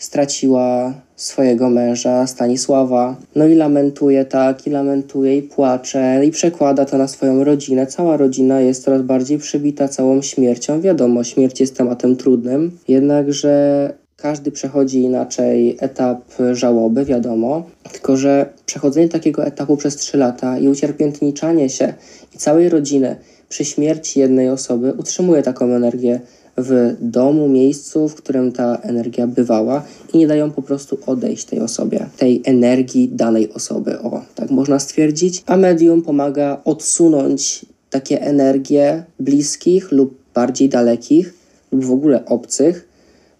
straciła 0.00 0.94
swojego 1.16 1.70
męża 1.70 2.26
Stanisława. 2.26 3.16
No 3.34 3.46
i 3.46 3.54
lamentuje 3.54 4.24
tak, 4.24 4.66
i 4.66 4.70
lamentuje, 4.70 5.38
i 5.38 5.42
płacze, 5.42 6.20
i 6.26 6.30
przekłada 6.30 6.84
to 6.84 6.98
na 6.98 7.08
swoją 7.08 7.44
rodzinę. 7.44 7.86
Cała 7.86 8.16
rodzina 8.16 8.60
jest 8.60 8.84
coraz 8.84 9.02
bardziej 9.02 9.38
przybita 9.38 9.88
całą 9.88 10.22
śmiercią. 10.22 10.80
Wiadomo, 10.80 11.24
śmierć 11.24 11.60
jest 11.60 11.76
tematem 11.76 12.16
trudnym, 12.16 12.78
jednakże 12.88 13.92
każdy 14.16 14.50
przechodzi 14.50 15.02
inaczej 15.02 15.76
etap 15.80 16.20
żałoby, 16.52 17.04
wiadomo. 17.04 17.62
Tylko, 17.92 18.16
że 18.16 18.46
przechodzenie 18.66 19.08
takiego 19.08 19.44
etapu 19.44 19.76
przez 19.76 19.96
3 19.96 20.16
lata 20.18 20.58
i 20.58 20.68
ucierpiętniczanie 20.68 21.68
się 21.68 21.94
i 22.34 22.38
całej 22.38 22.68
rodziny 22.68 23.16
przy 23.48 23.64
śmierci 23.64 24.20
jednej 24.20 24.48
osoby 24.48 24.92
utrzymuje 24.92 25.42
taką 25.42 25.64
energię 25.66 26.20
w 26.62 26.96
domu, 27.00 27.48
miejscu, 27.48 28.08
w 28.08 28.14
którym 28.14 28.52
ta 28.52 28.76
energia 28.76 29.26
bywała 29.26 29.82
i 30.12 30.18
nie 30.18 30.26
dają 30.26 30.50
po 30.50 30.62
prostu 30.62 30.98
odejść 31.06 31.44
tej 31.44 31.60
osobie, 31.60 32.06
tej 32.16 32.42
energii 32.44 33.08
danej 33.08 33.52
osoby. 33.52 34.00
O, 34.00 34.22
tak 34.34 34.50
można 34.50 34.78
stwierdzić. 34.78 35.42
A 35.46 35.56
medium 35.56 36.02
pomaga 36.02 36.60
odsunąć 36.64 37.66
takie 37.90 38.22
energie 38.22 39.04
bliskich 39.20 39.92
lub 39.92 40.14
bardziej 40.34 40.68
dalekich 40.68 41.34
lub 41.72 41.84
w 41.84 41.92
ogóle 41.92 42.24
obcych, 42.24 42.88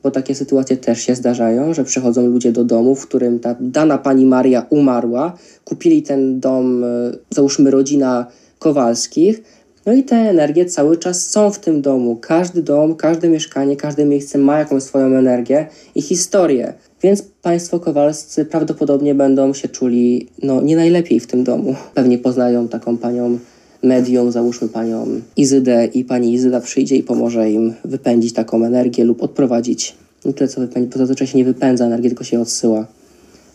bo 0.03 0.11
takie 0.11 0.35
sytuacje 0.35 0.77
też 0.77 1.01
się 1.01 1.15
zdarzają, 1.15 1.75
że 1.75 1.85
przychodzą 1.85 2.27
ludzie 2.27 2.53
do 2.53 2.65
domu, 2.65 2.95
w 2.95 3.07
którym 3.07 3.41
ta 3.41 3.57
dana 3.61 3.99
pani 3.99 4.27
Maria 4.27 4.67
umarła, 4.71 5.37
kupili 5.65 6.03
ten 6.03 6.41
dom, 6.41 6.85
e, 6.85 6.87
załóżmy 7.31 7.71
rodzina 7.71 8.27
Kowalskich, 8.59 9.43
no 9.91 9.97
i 9.97 10.03
te 10.03 10.17
energie 10.17 10.67
cały 10.67 10.97
czas 10.97 11.31
są 11.31 11.51
w 11.51 11.59
tym 11.59 11.83
domu. 11.83 12.17
Każdy 12.21 12.63
dom, 12.63 12.95
każde 12.95 13.29
mieszkanie, 13.29 13.77
każde 13.77 14.05
miejsce 14.05 14.39
ma 14.39 14.59
jakąś 14.59 14.83
swoją 14.83 15.07
energię 15.07 15.67
i 15.95 16.03
historię. 16.03 16.75
Więc 17.03 17.23
państwo 17.23 17.81
kowalscy 17.81 18.45
prawdopodobnie 18.45 19.15
będą 19.15 19.55
się 19.55 19.69
czuli 19.69 20.29
no, 20.43 20.63
nie 20.63 20.77
najlepiej 20.77 21.21
w 21.21 21.27
tym 21.27 21.45
domu. 21.45 21.75
Pewnie 21.95 22.19
poznają 22.19 22.69
taką 22.69 22.97
panią 22.97 23.39
medium, 23.83 24.33
załóżmy 24.33 24.69
panią 24.69 25.07
Izydę 25.37 25.87
i 25.87 26.05
pani 26.05 26.33
Izyda 26.33 26.61
przyjdzie 26.61 26.97
i 26.97 27.03
pomoże 27.03 27.51
im 27.51 27.75
wypędzić 27.85 28.33
taką 28.33 28.65
energię 28.65 29.05
lub 29.05 29.23
odprowadzić. 29.23 29.95
Nie 30.25 30.33
tyle 30.33 30.49
co 30.49 30.61
wypędzić, 30.61 30.93
bo 30.93 30.99
zazwyczaj 30.99 31.27
się 31.27 31.39
nie 31.39 31.45
wypędza 31.45 31.85
energii, 31.87 32.11
tylko 32.11 32.25
się 32.25 32.41
odsyła. 32.41 32.87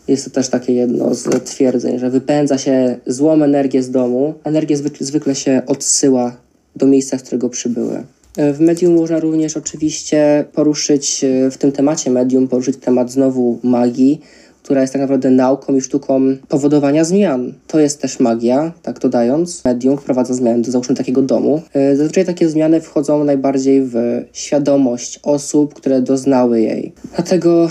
Jest 0.08 0.24
to 0.24 0.30
też 0.30 0.48
takie 0.48 0.72
jedno 0.72 1.14
z 1.14 1.44
twierdzeń, 1.44 1.98
że 1.98 2.10
wypędza 2.10 2.58
się 2.58 2.98
złą 3.06 3.42
energię 3.42 3.82
z 3.82 3.90
domu, 3.90 4.34
energię 4.44 4.76
zwykle 5.00 5.34
się 5.34 5.62
odsyła 5.66 6.36
do 6.76 6.86
miejsca, 6.86 7.18
z 7.18 7.22
którego 7.22 7.48
przybyły. 7.48 8.02
W 8.36 8.60
medium 8.60 8.94
można 8.94 9.20
również 9.20 9.56
oczywiście 9.56 10.44
poruszyć 10.52 11.24
w 11.50 11.56
tym 11.58 11.72
temacie 11.72 12.10
medium, 12.10 12.48
poruszyć 12.48 12.76
temat 12.76 13.10
znowu 13.10 13.58
magii, 13.62 14.20
która 14.62 14.80
jest 14.80 14.92
tak 14.92 15.02
naprawdę 15.02 15.30
nauką 15.30 15.76
i 15.76 15.80
sztuką 15.80 16.20
powodowania 16.48 17.04
zmian. 17.04 17.52
To 17.66 17.80
jest 17.80 18.02
też 18.02 18.20
magia, 18.20 18.72
tak 18.82 18.98
dodając. 18.98 19.64
Medium 19.64 19.98
wprowadza 19.98 20.34
zmiany 20.34 20.62
do 20.62 20.70
załóżmy 20.70 20.94
takiego 20.94 21.22
domu. 21.22 21.62
E, 21.74 21.96
zazwyczaj 21.96 22.24
takie 22.24 22.48
zmiany 22.48 22.80
wchodzą 22.80 23.24
najbardziej 23.24 23.82
w 23.82 23.96
świadomość 24.32 25.20
osób, 25.22 25.74
które 25.74 26.02
doznały 26.02 26.60
jej. 26.60 26.92
Dlatego 27.14 27.68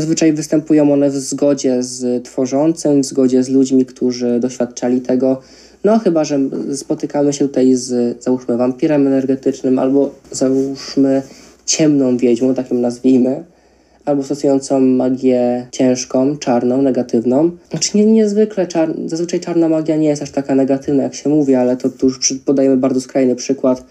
Zazwyczaj 0.00 0.32
występują 0.32 0.92
one 0.92 1.10
w 1.10 1.16
zgodzie 1.16 1.82
z 1.82 2.24
tworzącym, 2.24 3.02
w 3.02 3.06
zgodzie 3.06 3.42
z 3.42 3.48
ludźmi, 3.48 3.86
którzy 3.86 4.40
doświadczali 4.40 5.00
tego. 5.00 5.40
No, 5.84 5.98
chyba 5.98 6.24
że 6.24 6.38
spotykamy 6.74 7.32
się 7.32 7.48
tutaj 7.48 7.74
z, 7.74 8.22
załóżmy, 8.24 8.56
wampirem 8.56 9.06
energetycznym 9.06 9.78
albo 9.78 10.14
załóżmy 10.30 11.22
ciemną 11.66 12.16
wiedźmą, 12.16 12.54
tak 12.54 12.70
ją 12.70 12.76
nazwijmy, 12.76 13.44
albo 14.04 14.22
stosującą 14.22 14.80
magię 14.80 15.66
ciężką, 15.72 16.36
czarną, 16.36 16.82
negatywną. 16.82 17.50
Znaczy 17.70 17.98
nie, 17.98 18.06
niezwykle 18.06 18.66
czar... 18.66 18.94
zazwyczaj 19.06 19.40
czarna 19.40 19.68
magia 19.68 19.96
nie 19.96 20.08
jest 20.08 20.22
aż 20.22 20.30
taka 20.30 20.54
negatywna, 20.54 21.02
jak 21.02 21.14
się 21.14 21.30
mówi, 21.30 21.54
ale 21.54 21.76
to 21.76 21.88
tu 21.88 22.06
już 22.06 22.34
podajemy 22.44 22.76
bardzo 22.76 23.00
skrajny 23.00 23.36
przykład 23.36 23.84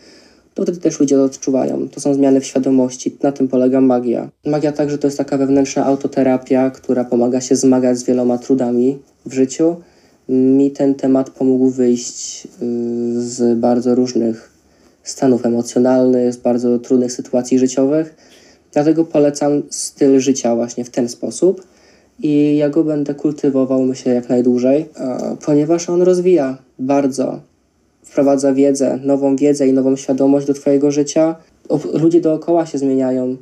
to 0.58 0.64
wtedy 0.64 0.80
też 0.80 1.00
ludzie 1.00 1.16
to 1.16 1.24
odczuwają. 1.24 1.90
To 1.90 2.00
są 2.00 2.14
zmiany 2.14 2.42
w 2.42 2.46
świadomości, 2.46 3.18
na 3.24 3.32
tym 3.32 3.48
polega 3.48 3.82
magia. 3.82 4.30
Magia 4.46 4.72
także 4.72 4.98
to 4.98 5.08
jest 5.08 5.18
taka 5.18 5.38
wewnętrzna 5.38 5.86
autoterapia, 5.86 6.70
która 6.70 7.04
pomaga 7.04 7.42
się 7.42 7.56
zmagać 7.56 7.98
z 7.98 8.04
wieloma 8.04 8.38
trudami 8.38 9.00
w 9.26 9.34
życiu. 9.34 9.76
Mi 10.30 10.72
ten 10.72 10.96
temat 10.96 11.30
pomógł 11.30 11.70
wyjść 11.70 12.46
y, 12.46 13.22
z 13.22 13.60
bardzo 13.60 13.96
różnych 13.96 14.52
stanów 15.04 15.46
emocjonalnych, 15.46 16.34
z 16.34 16.38
bardzo 16.38 16.80
trudnych 16.80 17.12
sytuacji 17.12 17.60
życiowych. 17.60 18.16
Dlatego 18.74 19.06
polecam 19.06 19.64
styl 19.70 20.20
życia 20.20 20.56
właśnie 20.56 20.84
w 20.86 20.90
ten 20.90 21.10
sposób 21.10 21.64
i 22.20 22.58
ja 22.58 22.70
go 22.70 22.84
będę 22.84 23.16
kultywował, 23.16 23.84
myślę, 23.84 24.14
jak 24.14 24.30
najdłużej, 24.30 24.86
ponieważ 25.46 25.90
on 25.90 26.02
rozwija 26.02 26.58
bardzo 26.80 27.40
wprowadza 28.10 28.54
wiedzę, 28.54 29.00
nową 29.04 29.36
wiedzę 29.36 29.68
i 29.68 29.74
nową 29.74 29.96
świadomość 29.96 30.48
do 30.48 30.54
Twojego 30.54 30.92
życia. 30.92 31.36
Ludzie 31.94 32.22
dookoła 32.22 32.66
się 32.66 32.78
zmieniają. 32.78 33.38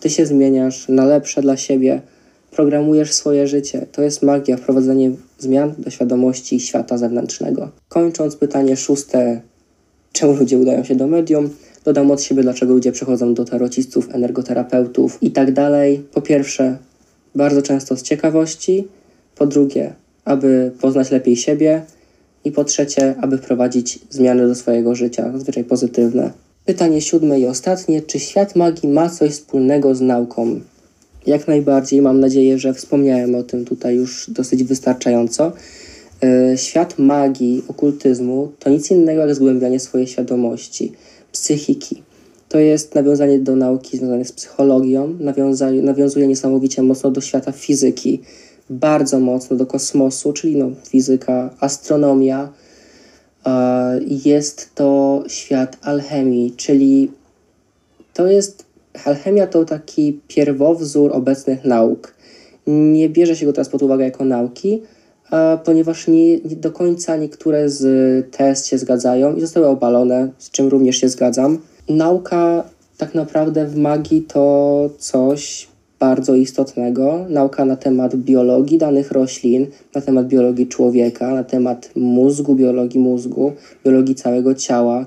Ty 0.00 0.10
się 0.10 0.26
zmieniasz 0.26 0.88
na 0.88 1.04
lepsze 1.04 1.42
dla 1.42 1.56
siebie. 1.56 2.00
Programujesz 2.50 3.12
swoje 3.12 3.46
życie. 3.46 3.86
To 3.92 4.02
jest 4.02 4.22
magia, 4.22 4.56
wprowadzenie 4.56 5.10
zmian 5.38 5.74
do 5.78 5.90
świadomości 5.90 6.60
świata 6.60 6.98
zewnętrznego. 6.98 7.70
Kończąc 7.88 8.36
pytanie 8.36 8.76
szóste, 8.76 9.40
czemu 10.12 10.36
ludzie 10.36 10.58
udają 10.58 10.84
się 10.84 10.94
do 10.94 11.06
medium, 11.06 11.50
dodam 11.84 12.10
od 12.10 12.22
siebie, 12.22 12.42
dlaczego 12.42 12.74
ludzie 12.74 12.92
przychodzą 12.92 13.34
do 13.34 13.44
tarocistów, 13.44 14.08
energoterapeutów 14.14 15.18
i 15.22 15.30
tak 15.30 15.52
dalej. 15.52 16.02
Po 16.12 16.22
pierwsze, 16.22 16.76
bardzo 17.34 17.62
często 17.62 17.96
z 17.96 18.02
ciekawości. 18.02 18.88
Po 19.36 19.46
drugie, 19.46 19.94
aby 20.24 20.72
poznać 20.80 21.10
lepiej 21.10 21.36
siebie. 21.36 21.82
I 22.46 22.52
po 22.52 22.64
trzecie, 22.64 23.14
aby 23.20 23.38
wprowadzić 23.38 23.98
zmiany 24.10 24.48
do 24.48 24.54
swojego 24.54 24.94
życia, 24.94 25.32
zazwyczaj 25.32 25.64
pozytywne. 25.64 26.30
Pytanie 26.64 27.00
siódme 27.00 27.40
i 27.40 27.46
ostatnie. 27.46 28.02
Czy 28.02 28.18
świat 28.18 28.56
magii 28.56 28.88
ma 28.88 29.08
coś 29.08 29.30
wspólnego 29.30 29.94
z 29.94 30.00
nauką? 30.00 30.60
Jak 31.26 31.48
najbardziej, 31.48 32.02
mam 32.02 32.20
nadzieję, 32.20 32.58
że 32.58 32.74
wspomniałem 32.74 33.34
o 33.34 33.42
tym 33.42 33.64
tutaj 33.64 33.96
już 33.96 34.30
dosyć 34.30 34.64
wystarczająco. 34.64 35.52
E, 36.22 36.58
świat 36.58 36.98
magii, 36.98 37.62
okultyzmu 37.68 38.52
to 38.58 38.70
nic 38.70 38.90
innego 38.90 39.20
jak 39.20 39.34
zgłębianie 39.34 39.80
swojej 39.80 40.06
świadomości, 40.06 40.92
psychiki. 41.32 42.02
To 42.48 42.58
jest 42.58 42.94
nawiązanie 42.94 43.38
do 43.38 43.56
nauki 43.56 43.98
związane 43.98 44.24
z 44.24 44.32
psychologią, 44.32 45.18
nawiązuje 45.82 46.26
niesamowicie 46.26 46.82
mocno 46.82 47.10
do 47.10 47.20
świata 47.20 47.52
fizyki, 47.52 48.22
bardzo 48.70 49.20
mocno 49.20 49.56
do 49.56 49.66
kosmosu, 49.66 50.32
czyli 50.32 50.56
no, 50.56 50.70
fizyka, 50.88 51.50
astronomia, 51.60 52.52
Jest 54.24 54.74
to 54.74 55.22
świat 55.28 55.76
alchemii, 55.82 56.52
czyli 56.56 57.10
to 58.14 58.26
jest 58.26 58.64
alchemia 59.04 59.46
to 59.46 59.64
taki 59.64 60.20
pierwowzór 60.28 61.12
obecnych 61.12 61.64
nauk. 61.64 62.14
Nie 62.66 63.08
bierze 63.08 63.36
się 63.36 63.46
go 63.46 63.52
teraz 63.52 63.68
pod 63.68 63.82
uwagę 63.82 64.04
jako 64.04 64.24
nauki, 64.24 64.82
ponieważ 65.64 66.08
nie, 66.08 66.36
nie 66.40 66.56
do 66.56 66.72
końca 66.72 67.16
niektóre 67.16 67.70
z 67.70 67.82
test 68.36 68.66
się 68.66 68.78
zgadzają 68.78 69.34
i 69.34 69.40
zostały 69.40 69.66
obalone, 69.66 70.28
z 70.38 70.50
czym 70.50 70.68
również 70.68 70.96
się 70.96 71.08
zgadzam. 71.08 71.58
Nauka 71.88 72.64
tak 72.98 73.14
naprawdę 73.14 73.66
w 73.66 73.76
magii 73.76 74.22
to 74.22 74.90
coś 74.98 75.68
bardzo 75.98 76.34
istotnego. 76.34 77.26
Nauka 77.28 77.64
na 77.64 77.76
temat 77.76 78.16
biologii 78.16 78.78
danych 78.78 79.10
roślin, 79.10 79.66
na 79.94 80.00
temat 80.00 80.26
biologii 80.26 80.66
człowieka, 80.66 81.34
na 81.34 81.44
temat 81.44 81.90
mózgu, 81.96 82.54
biologii 82.54 83.00
mózgu, 83.00 83.52
biologii 83.84 84.14
całego 84.14 84.54
ciała. 84.54 85.06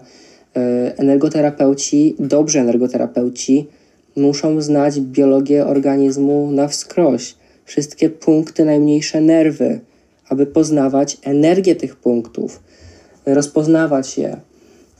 E, 0.55 0.97
energoterapeuci, 0.97 2.15
dobrzy 2.19 2.59
energoterapeuci 2.59 3.67
muszą 4.15 4.61
znać 4.61 4.99
biologię 4.99 5.65
organizmu 5.65 6.51
na 6.51 6.67
wskroś, 6.67 7.35
wszystkie 7.65 8.09
punkty, 8.09 8.65
najmniejsze 8.65 9.21
nerwy, 9.21 9.79
aby 10.29 10.45
poznawać 10.45 11.17
energię 11.23 11.75
tych 11.75 11.95
punktów, 11.95 12.59
rozpoznawać 13.25 14.17
je. 14.17 14.48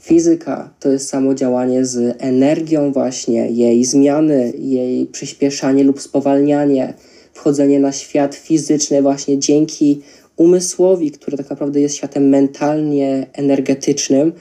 Fizyka 0.00 0.70
to 0.80 0.88
jest 0.88 1.08
samo 1.08 1.34
działanie 1.34 1.84
z 1.84 2.16
energią, 2.18 2.92
właśnie 2.92 3.50
jej 3.50 3.84
zmiany, 3.84 4.52
jej 4.58 5.06
przyspieszanie 5.06 5.84
lub 5.84 6.00
spowalnianie, 6.00 6.94
wchodzenie 7.32 7.80
na 7.80 7.92
świat 7.92 8.34
fizyczny, 8.34 9.02
właśnie 9.02 9.38
dzięki 9.38 10.00
umysłowi, 10.36 11.10
który 11.10 11.36
tak 11.36 11.50
naprawdę 11.50 11.80
jest 11.80 11.94
światem 11.94 12.28
mentalnie 12.28 13.26
energetycznym, 13.32 14.32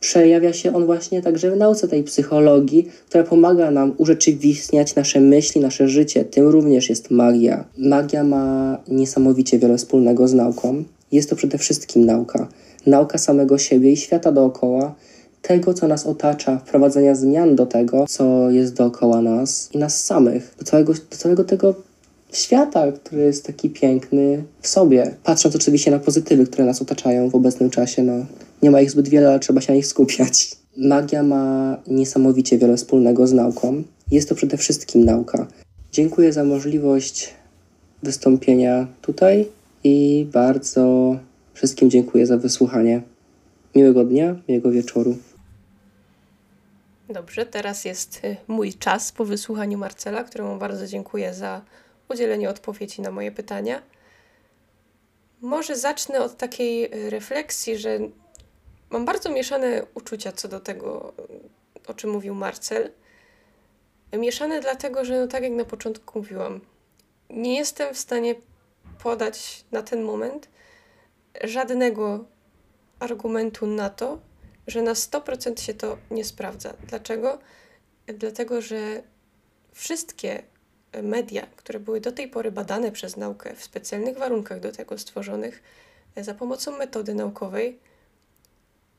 przejawia 0.00 0.52
się 0.52 0.74
on 0.74 0.86
właśnie 0.86 1.22
także 1.22 1.50
w 1.50 1.56
nauce 1.56 1.88
tej 1.88 2.04
psychologii, 2.04 2.88
która 3.08 3.24
pomaga 3.24 3.70
nam 3.70 3.94
urzeczywistniać 3.98 4.94
nasze 4.94 5.20
myśli, 5.20 5.60
nasze 5.60 5.88
życie. 5.88 6.24
Tym 6.24 6.48
również 6.48 6.88
jest 6.88 7.10
magia. 7.10 7.64
Magia 7.78 8.24
ma 8.24 8.78
niesamowicie 8.88 9.58
wiele 9.58 9.78
wspólnego 9.78 10.28
z 10.28 10.34
nauką. 10.34 10.84
Jest 11.12 11.30
to 11.30 11.36
przede 11.36 11.58
wszystkim 11.58 12.04
nauka. 12.04 12.48
Nauka 12.86 13.18
samego 13.18 13.58
siebie 13.58 13.92
i 13.92 13.96
świata 13.96 14.32
dookoła, 14.32 14.94
tego, 15.42 15.74
co 15.74 15.88
nas 15.88 16.06
otacza, 16.06 16.58
wprowadzenia 16.58 17.14
zmian 17.14 17.56
do 17.56 17.66
tego, 17.66 18.06
co 18.08 18.50
jest 18.50 18.74
dookoła 18.74 19.20
nas 19.20 19.68
i 19.72 19.78
nas 19.78 20.04
samych, 20.04 20.54
do 20.58 20.64
całego, 20.64 20.92
do 20.92 21.16
całego 21.16 21.44
tego 21.44 21.74
świata, 22.32 22.92
który 22.92 23.22
jest 23.22 23.46
taki 23.46 23.70
piękny 23.70 24.44
w 24.60 24.68
sobie. 24.68 25.14
Patrząc 25.24 25.56
oczywiście 25.56 25.90
na 25.90 25.98
pozytywy, 25.98 26.46
które 26.46 26.64
nas 26.64 26.82
otaczają 26.82 27.30
w 27.30 27.34
obecnym 27.34 27.70
czasie, 27.70 28.02
no, 28.02 28.26
nie 28.62 28.70
ma 28.70 28.80
ich 28.80 28.90
zbyt 28.90 29.08
wiele, 29.08 29.28
ale 29.28 29.40
trzeba 29.40 29.60
się 29.60 29.72
na 29.72 29.76
nich 29.76 29.86
skupiać. 29.86 30.56
Magia 30.76 31.22
ma 31.22 31.76
niesamowicie 31.86 32.58
wiele 32.58 32.76
wspólnego 32.76 33.26
z 33.26 33.32
nauką. 33.32 33.82
Jest 34.10 34.28
to 34.28 34.34
przede 34.34 34.56
wszystkim 34.56 35.04
nauka. 35.04 35.46
Dziękuję 35.92 36.32
za 36.32 36.44
możliwość 36.44 37.34
wystąpienia 38.02 38.86
tutaj 39.02 39.48
i 39.84 40.26
bardzo 40.32 41.16
wszystkim 41.54 41.90
dziękuję 41.90 42.26
za 42.26 42.36
wysłuchanie. 42.36 43.02
Miłego 43.74 44.04
dnia, 44.04 44.36
miłego 44.48 44.70
wieczoru. 44.70 45.16
Dobrze, 47.08 47.46
teraz 47.46 47.84
jest 47.84 48.24
y, 48.24 48.36
mój 48.48 48.74
czas 48.74 49.12
po 49.12 49.24
wysłuchaniu 49.24 49.78
Marcela, 49.78 50.24
któremu 50.24 50.58
bardzo 50.58 50.86
dziękuję 50.86 51.34
za 51.34 51.62
udzielenie 52.08 52.50
odpowiedzi 52.50 53.02
na 53.02 53.10
moje 53.10 53.32
pytania. 53.32 53.82
Może 55.40 55.76
zacznę 55.76 56.20
od 56.20 56.36
takiej 56.36 56.84
y, 57.06 57.10
refleksji, 57.10 57.78
że 57.78 57.98
mam 58.90 59.04
bardzo 59.04 59.30
mieszane 59.30 59.82
uczucia 59.94 60.32
co 60.32 60.48
do 60.48 60.60
tego, 60.60 61.12
o 61.86 61.94
czym 61.94 62.10
mówił 62.10 62.34
Marcel. 62.34 62.90
Mieszane 64.12 64.60
dlatego, 64.60 65.04
że 65.04 65.20
no 65.20 65.26
tak 65.26 65.42
jak 65.42 65.52
na 65.52 65.64
początku 65.64 66.18
mówiłam, 66.18 66.60
nie 67.30 67.56
jestem 67.56 67.94
w 67.94 67.98
stanie 67.98 68.34
podać 69.02 69.64
na 69.72 69.82
ten 69.82 70.02
moment 70.02 70.48
żadnego 71.44 72.24
argumentu 72.98 73.66
na 73.66 73.90
to, 73.90 74.18
że 74.66 74.82
na 74.82 74.92
100% 74.92 75.60
się 75.60 75.74
to 75.74 75.98
nie 76.10 76.24
sprawdza. 76.24 76.74
Dlaczego? 76.88 77.38
Dlatego, 78.06 78.60
że 78.60 79.02
wszystkie 79.72 80.42
media, 81.02 81.46
które 81.56 81.80
były 81.80 82.00
do 82.00 82.12
tej 82.12 82.28
pory 82.28 82.52
badane 82.52 82.92
przez 82.92 83.16
naukę 83.16 83.54
w 83.54 83.64
specjalnych 83.64 84.18
warunkach 84.18 84.60
do 84.60 84.72
tego 84.72 84.98
stworzonych, 84.98 85.62
za 86.16 86.34
pomocą 86.34 86.78
metody 86.78 87.14
naukowej, 87.14 87.78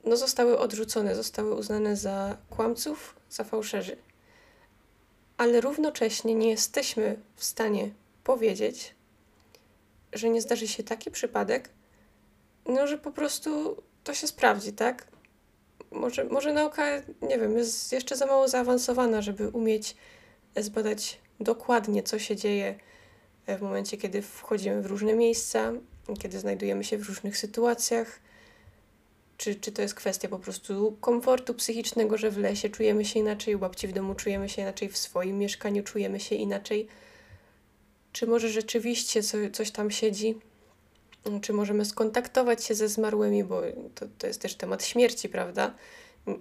no 0.03 0.17
zostały 0.17 0.59
odrzucone, 0.59 1.15
zostały 1.15 1.55
uznane 1.55 1.95
za 1.95 2.37
kłamców, 2.49 3.15
za 3.29 3.43
fałszerzy. 3.43 3.97
Ale 5.37 5.61
równocześnie 5.61 6.35
nie 6.35 6.49
jesteśmy 6.49 7.17
w 7.35 7.43
stanie 7.43 7.89
powiedzieć, 8.23 8.95
że 10.13 10.29
nie 10.29 10.41
zdarzy 10.41 10.67
się 10.67 10.83
taki 10.83 11.11
przypadek, 11.11 11.69
no 12.65 12.87
że 12.87 12.97
po 12.97 13.11
prostu 13.11 13.83
to 14.03 14.13
się 14.13 14.27
sprawdzi, 14.27 14.73
tak? 14.73 15.07
Może, 15.91 16.23
może 16.23 16.53
nauka, 16.53 16.83
nie 17.21 17.39
wiem, 17.39 17.57
jest 17.57 17.91
jeszcze 17.91 18.15
za 18.15 18.25
mało 18.25 18.47
zaawansowana, 18.47 19.21
żeby 19.21 19.49
umieć 19.49 19.95
zbadać 20.57 21.19
dokładnie, 21.39 22.03
co 22.03 22.19
się 22.19 22.35
dzieje 22.35 22.75
w 23.47 23.61
momencie, 23.61 23.97
kiedy 23.97 24.21
wchodzimy 24.21 24.81
w 24.81 24.85
różne 24.85 25.13
miejsca, 25.13 25.73
kiedy 26.19 26.39
znajdujemy 26.39 26.83
się 26.83 26.97
w 26.97 27.07
różnych 27.07 27.37
sytuacjach. 27.37 28.19
Czy, 29.37 29.55
czy 29.55 29.71
to 29.71 29.81
jest 29.81 29.95
kwestia 29.95 30.27
po 30.27 30.39
prostu 30.39 30.97
komfortu 31.01 31.53
psychicznego, 31.53 32.17
że 32.17 32.31
w 32.31 32.37
lesie 32.37 32.69
czujemy 32.69 33.05
się 33.05 33.19
inaczej, 33.19 33.55
u 33.55 33.59
babci 33.59 33.87
w 33.87 33.93
domu 33.93 34.15
czujemy 34.15 34.49
się 34.49 34.61
inaczej, 34.61 34.89
w 34.89 34.97
swoim 34.97 35.37
mieszkaniu 35.37 35.83
czujemy 35.83 36.19
się 36.19 36.35
inaczej? 36.35 36.87
Czy 38.11 38.27
może 38.27 38.49
rzeczywiście 38.49 39.23
co, 39.23 39.37
coś 39.53 39.71
tam 39.71 39.91
siedzi? 39.91 40.35
Czy 41.41 41.53
możemy 41.53 41.85
skontaktować 41.85 42.63
się 42.63 42.75
ze 42.75 42.89
zmarłymi, 42.89 43.43
bo 43.43 43.61
to, 43.95 44.05
to 44.17 44.27
jest 44.27 44.41
też 44.41 44.55
temat 44.55 44.85
śmierci, 44.85 45.29
prawda? 45.29 45.73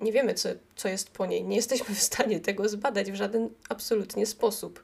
Nie 0.00 0.12
wiemy, 0.12 0.34
co, 0.34 0.48
co 0.76 0.88
jest 0.88 1.10
po 1.10 1.26
niej. 1.26 1.44
Nie 1.44 1.56
jesteśmy 1.56 1.94
w 1.94 2.02
stanie 2.02 2.40
tego 2.40 2.68
zbadać 2.68 3.12
w 3.12 3.14
żaden 3.14 3.48
absolutnie 3.68 4.26
sposób. 4.26 4.82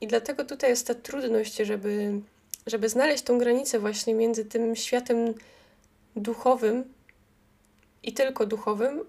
I 0.00 0.06
dlatego 0.06 0.44
tutaj 0.44 0.70
jest 0.70 0.86
ta 0.86 0.94
trudność, 0.94 1.56
żeby, 1.56 2.20
żeby 2.66 2.88
znaleźć 2.88 3.24
tą 3.24 3.38
granicę 3.38 3.78
właśnie 3.78 4.14
między 4.14 4.44
tym 4.44 4.76
światem 4.76 5.34
duchowym 6.16 6.84
i 8.02 8.12
tylko 8.12 8.46
duchowym, 8.46 9.04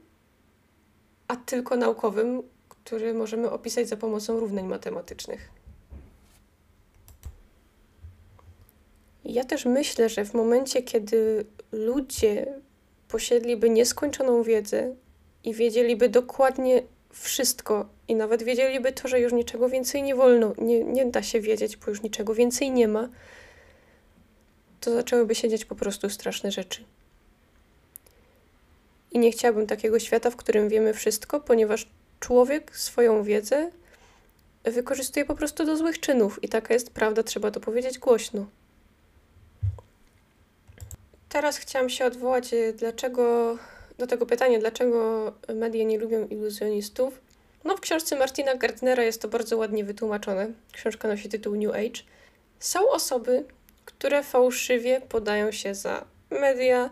a 1.28 1.36
tylko 1.36 1.76
naukowym, 1.76 2.44
który 2.70 3.14
możemy 3.14 3.50
opisać 3.50 3.90
za 3.90 3.98
pomocą 3.98 4.40
równań 4.40 4.66
matematycznych. 4.66 5.50
Ja 9.28 9.44
też 9.44 9.66
myślę, 9.66 10.10
że 10.10 10.26
w 10.26 10.34
momencie, 10.34 10.82
kiedy 10.82 11.46
ludzie 11.72 12.54
posiedliby 13.08 13.70
nieskończoną 13.70 14.44
wiedzę 14.44 14.96
i 15.44 15.54
wiedzieliby 15.54 16.10
dokładnie 16.10 16.84
wszystko, 17.10 17.90
i 18.08 18.16
nawet 18.16 18.44
wiedzieliby 18.44 18.92
to, 18.92 19.08
że 19.08 19.20
już 19.20 19.34
niczego 19.34 19.70
więcej 19.70 20.04
nie 20.04 20.16
wolno, 20.16 20.54
nie, 20.58 20.84
nie 20.84 21.06
da 21.06 21.24
się 21.24 21.42
wiedzieć, 21.42 21.78
bo 21.78 21.90
już 21.90 22.04
niczego 22.04 22.34
więcej 22.34 22.72
nie 22.72 22.88
ma, 22.88 23.10
to 24.82 24.94
zaczęłyby 24.94 25.36
się 25.36 25.50
dziać 25.50 25.66
po 25.66 25.76
prostu 25.76 26.10
straszne 26.10 26.52
rzeczy. 26.52 26.84
I 29.12 29.20
nie 29.20 29.32
chciałabym 29.32 29.68
takiego 29.68 30.00
świata, 30.00 30.30
w 30.30 30.36
którym 30.36 30.70
wiemy 30.70 30.94
wszystko, 30.94 31.40
ponieważ 31.40 31.88
człowiek 32.20 32.78
swoją 32.78 33.24
wiedzę 33.24 33.72
wykorzystuje 34.64 35.26
po 35.26 35.36
prostu 35.36 35.66
do 35.66 35.78
złych 35.78 36.00
czynów. 36.00 36.44
I 36.44 36.50
taka 36.50 36.74
jest 36.74 36.90
prawda, 36.90 37.24
trzeba 37.24 37.52
to 37.52 37.60
powiedzieć 37.60 38.00
głośno. 38.00 38.46
Teraz 41.30 41.58
chciałam 41.58 41.90
się 41.90 42.06
odwołać 42.06 42.54
y, 42.54 42.74
dlaczego, 42.74 43.58
do 43.98 44.08
tego 44.08 44.26
pytania, 44.26 44.60
dlaczego 44.60 45.34
media 45.56 45.84
nie 45.84 45.98
lubią 45.98 46.28
iluzjonistów. 46.28 47.22
No, 47.64 47.78
w 47.78 47.80
książce 47.80 48.16
Martina 48.16 48.56
Gardnera 48.56 49.04
jest 49.04 49.22
to 49.22 49.28
bardzo 49.28 49.58
ładnie 49.58 49.84
wytłumaczone. 49.84 50.52
Książka 50.72 51.08
nosi 51.08 51.30
tytuł 51.30 51.56
New 51.56 51.76
Age. 51.76 52.02
Są 52.60 52.90
osoby, 52.90 53.46
które 53.86 54.24
fałszywie 54.24 55.02
podają 55.02 55.52
się 55.52 55.76
za 55.76 56.06
media, 56.30 56.90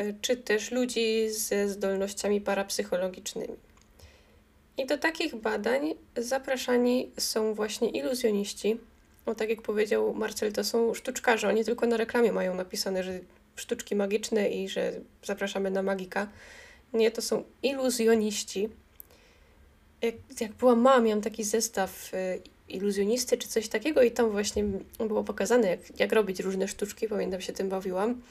y, 0.00 0.14
czy 0.20 0.36
też 0.36 0.70
ludzi 0.70 1.30
ze 1.30 1.68
zdolnościami 1.68 2.40
parapsychologicznymi. 2.40 3.56
I 4.76 4.86
do 4.86 4.98
takich 4.98 5.34
badań 5.36 5.94
zapraszani 6.16 7.10
są 7.18 7.54
właśnie 7.54 7.90
iluzjoniści. 7.90 8.80
No, 9.26 9.34
tak 9.34 9.48
jak 9.48 9.62
powiedział 9.62 10.14
Marcel, 10.14 10.52
to 10.52 10.64
są 10.64 10.94
sztuczkarze. 10.94 11.48
Oni 11.48 11.64
tylko 11.64 11.86
na 11.86 11.96
reklamie 11.96 12.32
mają 12.32 12.54
napisane, 12.54 13.02
że 13.02 13.20
sztuczki 13.56 13.96
magiczne 13.96 14.50
i 14.50 14.68
że 14.68 14.92
zapraszamy 15.24 15.70
na 15.70 15.82
magika. 15.82 16.28
Nie, 16.92 17.10
to 17.10 17.22
są 17.22 17.44
iluzjoniści. 17.62 18.68
Jak, 20.02 20.14
jak 20.40 20.52
była 20.52 20.74
mama, 20.74 21.00
miałam 21.00 21.22
taki 21.22 21.44
zestaw 21.44 22.14
y, 22.14 22.42
iluzjonisty 22.68 23.38
czy 23.38 23.48
coś 23.48 23.68
takiego 23.68 24.02
i 24.02 24.10
tam 24.10 24.30
właśnie 24.30 24.64
było 24.98 25.24
pokazane, 25.24 25.68
jak, 25.68 26.00
jak 26.00 26.12
robić 26.12 26.40
różne 26.40 26.68
sztuczki. 26.68 27.08
Pamiętam, 27.08 27.40
się 27.40 27.52
tym 27.52 27.68
bawiłam. 27.68 28.22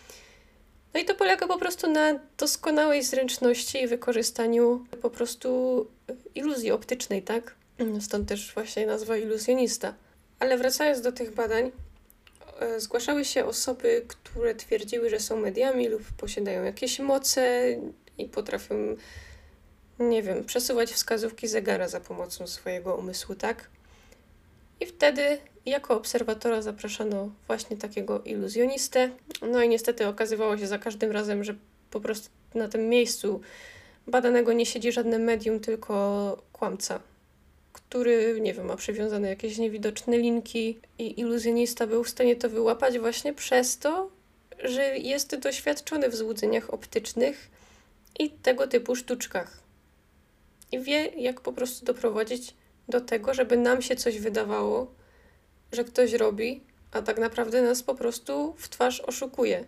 No 0.93 0.99
i 0.99 1.05
to 1.05 1.15
polega 1.15 1.47
po 1.47 1.57
prostu 1.59 1.91
na 1.91 2.19
doskonałej 2.37 3.03
zręczności 3.03 3.81
i 3.81 3.87
wykorzystaniu 3.87 4.85
po 5.01 5.09
prostu 5.09 5.87
iluzji 6.35 6.71
optycznej, 6.71 7.21
tak? 7.21 7.55
Stąd 7.99 8.29
też 8.29 8.53
właśnie 8.53 8.85
nazwa 8.85 9.17
iluzjonista. 9.17 9.93
Ale 10.39 10.57
wracając 10.57 11.01
do 11.01 11.11
tych 11.11 11.33
badań, 11.33 11.71
zgłaszały 12.77 13.25
się 13.25 13.45
osoby, 13.45 14.05
które 14.07 14.55
twierdziły, 14.55 15.09
że 15.09 15.19
są 15.19 15.39
mediami 15.39 15.87
lub 15.87 16.03
posiadają 16.17 16.63
jakieś 16.63 16.99
moce 16.99 17.75
i 18.17 18.25
potrafią, 18.25 18.95
nie 19.99 20.23
wiem, 20.23 20.45
przesuwać 20.45 20.91
wskazówki 20.91 21.47
zegara 21.47 21.87
za 21.87 21.99
pomocą 21.99 22.47
swojego 22.47 22.95
umysłu, 22.95 23.35
tak? 23.35 23.69
I 24.79 24.85
wtedy 24.85 25.37
jako 25.65 25.95
obserwatora 25.95 26.61
zapraszano 26.61 27.29
właśnie 27.47 27.77
takiego 27.77 28.21
iluzjonistę. 28.21 29.09
No 29.51 29.63
i 29.63 29.69
niestety 29.69 30.07
okazywało 30.07 30.57
się 30.57 30.67
za 30.67 30.77
każdym 30.77 31.11
razem, 31.11 31.43
że 31.43 31.55
po 31.91 32.01
prostu 32.01 32.29
na 32.55 32.67
tym 32.67 32.89
miejscu 32.89 33.41
badanego 34.07 34.53
nie 34.53 34.65
siedzi 34.65 34.91
żadne 34.91 35.19
medium, 35.19 35.59
tylko 35.59 36.37
kłamca, 36.53 36.99
który, 37.91 38.41
nie 38.41 38.53
wiem, 38.53 38.65
ma 38.65 38.75
przywiązane 38.75 39.29
jakieś 39.29 39.57
niewidoczne 39.57 40.17
linki 40.17 40.79
i 40.97 41.19
iluzjonista 41.19 41.87
był 41.87 42.03
w 42.03 42.09
stanie 42.09 42.35
to 42.35 42.49
wyłapać 42.49 42.99
właśnie 42.99 43.33
przez 43.33 43.77
to, 43.77 44.09
że 44.63 44.97
jest 44.97 45.35
doświadczony 45.35 46.09
w 46.09 46.15
złudzeniach 46.15 46.73
optycznych 46.73 47.49
i 48.19 48.29
tego 48.29 48.67
typu 48.67 48.95
sztuczkach. 48.95 49.59
I 50.71 50.79
wie, 50.79 51.05
jak 51.05 51.41
po 51.41 51.53
prostu 51.53 51.85
doprowadzić 51.85 52.53
do 52.89 53.01
tego, 53.01 53.33
żeby 53.33 53.57
nam 53.57 53.81
się 53.81 53.95
coś 53.95 54.19
wydawało, 54.19 54.91
że 55.71 55.83
ktoś 55.83 56.13
robi, 56.13 56.63
a 56.91 57.01
tak 57.01 57.19
naprawdę 57.19 57.61
nas 57.61 57.83
po 57.83 57.95
prostu 57.95 58.53
w 58.57 58.69
twarz 58.69 59.01
oszukuje. 59.01 59.65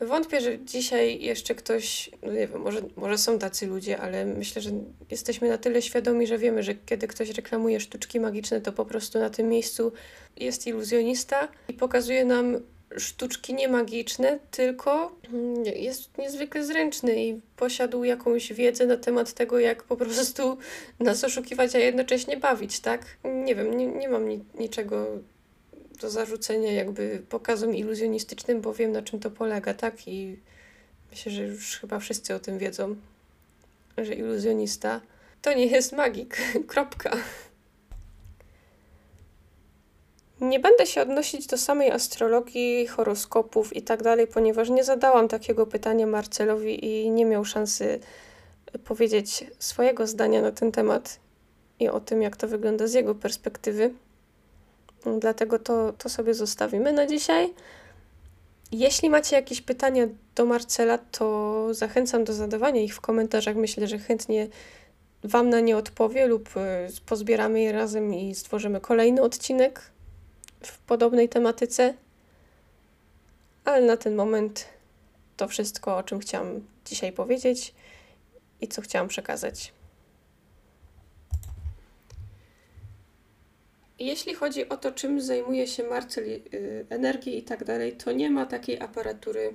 Wątpię, 0.00 0.40
że 0.40 0.58
dzisiaj 0.58 1.22
jeszcze 1.22 1.54
ktoś, 1.54 2.10
no 2.22 2.32
nie 2.32 2.46
wiem, 2.48 2.60
może, 2.60 2.80
może 2.96 3.18
są 3.18 3.38
tacy 3.38 3.66
ludzie, 3.66 3.98
ale 3.98 4.24
myślę, 4.24 4.62
że 4.62 4.70
jesteśmy 5.10 5.48
na 5.48 5.58
tyle 5.58 5.82
świadomi, 5.82 6.26
że 6.26 6.38
wiemy, 6.38 6.62
że 6.62 6.74
kiedy 6.74 7.08
ktoś 7.08 7.30
reklamuje 7.30 7.80
sztuczki 7.80 8.20
magiczne, 8.20 8.60
to 8.60 8.72
po 8.72 8.84
prostu 8.84 9.18
na 9.18 9.30
tym 9.30 9.48
miejscu 9.48 9.92
jest 10.36 10.66
iluzjonista 10.66 11.48
i 11.68 11.72
pokazuje 11.72 12.24
nam 12.24 12.60
sztuczki 12.96 13.54
niemagiczne, 13.54 14.38
tylko 14.50 15.12
mm, 15.32 15.64
jest 15.64 16.18
niezwykle 16.18 16.64
zręczny 16.64 17.24
i 17.24 17.40
posiadł 17.56 18.04
jakąś 18.04 18.52
wiedzę 18.52 18.86
na 18.86 18.96
temat 18.96 19.32
tego, 19.32 19.58
jak 19.58 19.82
po 19.82 19.96
prostu 19.96 20.58
nas 21.00 21.24
oszukiwać, 21.24 21.74
a 21.74 21.78
jednocześnie 21.78 22.36
bawić, 22.36 22.80
tak? 22.80 23.04
Nie 23.24 23.54
wiem, 23.54 23.76
nie, 23.76 23.86
nie 23.86 24.08
mam 24.08 24.28
ni 24.28 24.44
niczego 24.58 25.06
do 26.00 26.10
zarzucenia 26.10 26.72
jakby 26.72 27.22
pokazom 27.28 27.74
iluzjonistycznym, 27.74 28.60
bo 28.60 28.74
wiem 28.74 28.92
na 28.92 29.02
czym 29.02 29.20
to 29.20 29.30
polega, 29.30 29.74
tak? 29.74 30.08
I 30.08 30.38
myślę, 31.10 31.32
że 31.32 31.42
już 31.42 31.78
chyba 31.78 31.98
wszyscy 31.98 32.34
o 32.34 32.38
tym 32.38 32.58
wiedzą, 32.58 32.96
że 33.98 34.14
iluzjonista 34.14 35.00
to 35.42 35.52
nie 35.52 35.66
jest 35.66 35.92
magik. 35.92 36.36
Kropka. 36.68 37.16
Nie 40.40 40.60
będę 40.60 40.86
się 40.86 41.02
odnosić 41.02 41.46
do 41.46 41.58
samej 41.58 41.90
astrologii, 41.90 42.86
horoskopów 42.86 43.76
i 43.76 43.82
tak 43.82 44.02
dalej, 44.02 44.26
ponieważ 44.26 44.70
nie 44.70 44.84
zadałam 44.84 45.28
takiego 45.28 45.66
pytania 45.66 46.06
Marcelowi 46.06 46.84
i 46.84 47.10
nie 47.10 47.24
miał 47.24 47.44
szansy 47.44 48.00
powiedzieć 48.84 49.44
swojego 49.58 50.06
zdania 50.06 50.42
na 50.42 50.52
ten 50.52 50.72
temat 50.72 51.18
i 51.80 51.88
o 51.88 52.00
tym, 52.00 52.22
jak 52.22 52.36
to 52.36 52.48
wygląda 52.48 52.86
z 52.86 52.92
jego 52.94 53.14
perspektywy. 53.14 53.94
Dlatego 55.20 55.58
to, 55.58 55.92
to 55.92 56.08
sobie 56.08 56.34
zostawimy 56.34 56.92
na 56.92 57.06
dzisiaj. 57.06 57.54
Jeśli 58.72 59.10
macie 59.10 59.36
jakieś 59.36 59.60
pytania 59.60 60.06
do 60.34 60.44
Marcela, 60.44 60.98
to 60.98 61.68
zachęcam 61.74 62.24
do 62.24 62.32
zadawania 62.32 62.80
ich 62.80 62.94
w 62.94 63.00
komentarzach. 63.00 63.56
Myślę, 63.56 63.86
że 63.86 63.98
chętnie 63.98 64.48
Wam 65.24 65.48
na 65.50 65.60
nie 65.60 65.76
odpowie 65.76 66.26
lub 66.26 66.56
e, 66.56 66.88
pozbieramy 67.06 67.60
je 67.60 67.72
razem 67.72 68.14
i 68.14 68.34
stworzymy 68.34 68.80
kolejny 68.80 69.22
odcinek 69.22 69.82
w 70.60 70.78
podobnej 70.78 71.28
tematyce. 71.28 71.94
Ale 73.64 73.86
na 73.86 73.96
ten 73.96 74.14
moment 74.14 74.64
to 75.36 75.48
wszystko, 75.48 75.96
o 75.96 76.02
czym 76.02 76.18
chciałam 76.18 76.60
dzisiaj 76.84 77.12
powiedzieć 77.12 77.74
i 78.60 78.68
co 78.68 78.82
chciałam 78.82 79.08
przekazać. 79.08 79.72
Jeśli 83.98 84.34
chodzi 84.34 84.68
o 84.68 84.76
to, 84.76 84.92
czym 84.92 85.20
zajmuje 85.20 85.66
się 85.66 85.82
Marcel, 85.82 86.28
yy, 86.28 86.86
energii 86.90 87.38
i 87.38 87.42
tak 87.42 87.64
dalej, 87.64 87.92
to 87.92 88.12
nie 88.12 88.30
ma 88.30 88.46
takiej 88.46 88.80
aparatury 88.80 89.54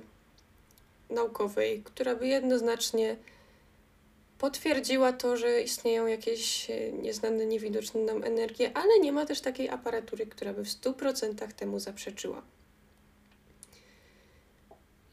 naukowej, 1.10 1.82
która 1.84 2.14
by 2.16 2.26
jednoznacznie 2.26 3.16
potwierdziła 4.38 5.12
to, 5.12 5.36
że 5.36 5.62
istnieją 5.62 6.06
jakieś 6.06 6.70
y, 6.70 6.92
nieznane, 7.02 7.46
niewidoczne 7.46 8.00
nam 8.00 8.24
energie, 8.24 8.70
ale 8.74 8.98
nie 9.00 9.12
ma 9.12 9.26
też 9.26 9.40
takiej 9.40 9.68
aparatury, 9.68 10.26
która 10.26 10.52
by 10.52 10.64
w 10.64 10.68
100% 10.68 11.52
temu 11.52 11.78
zaprzeczyła. 11.78 12.42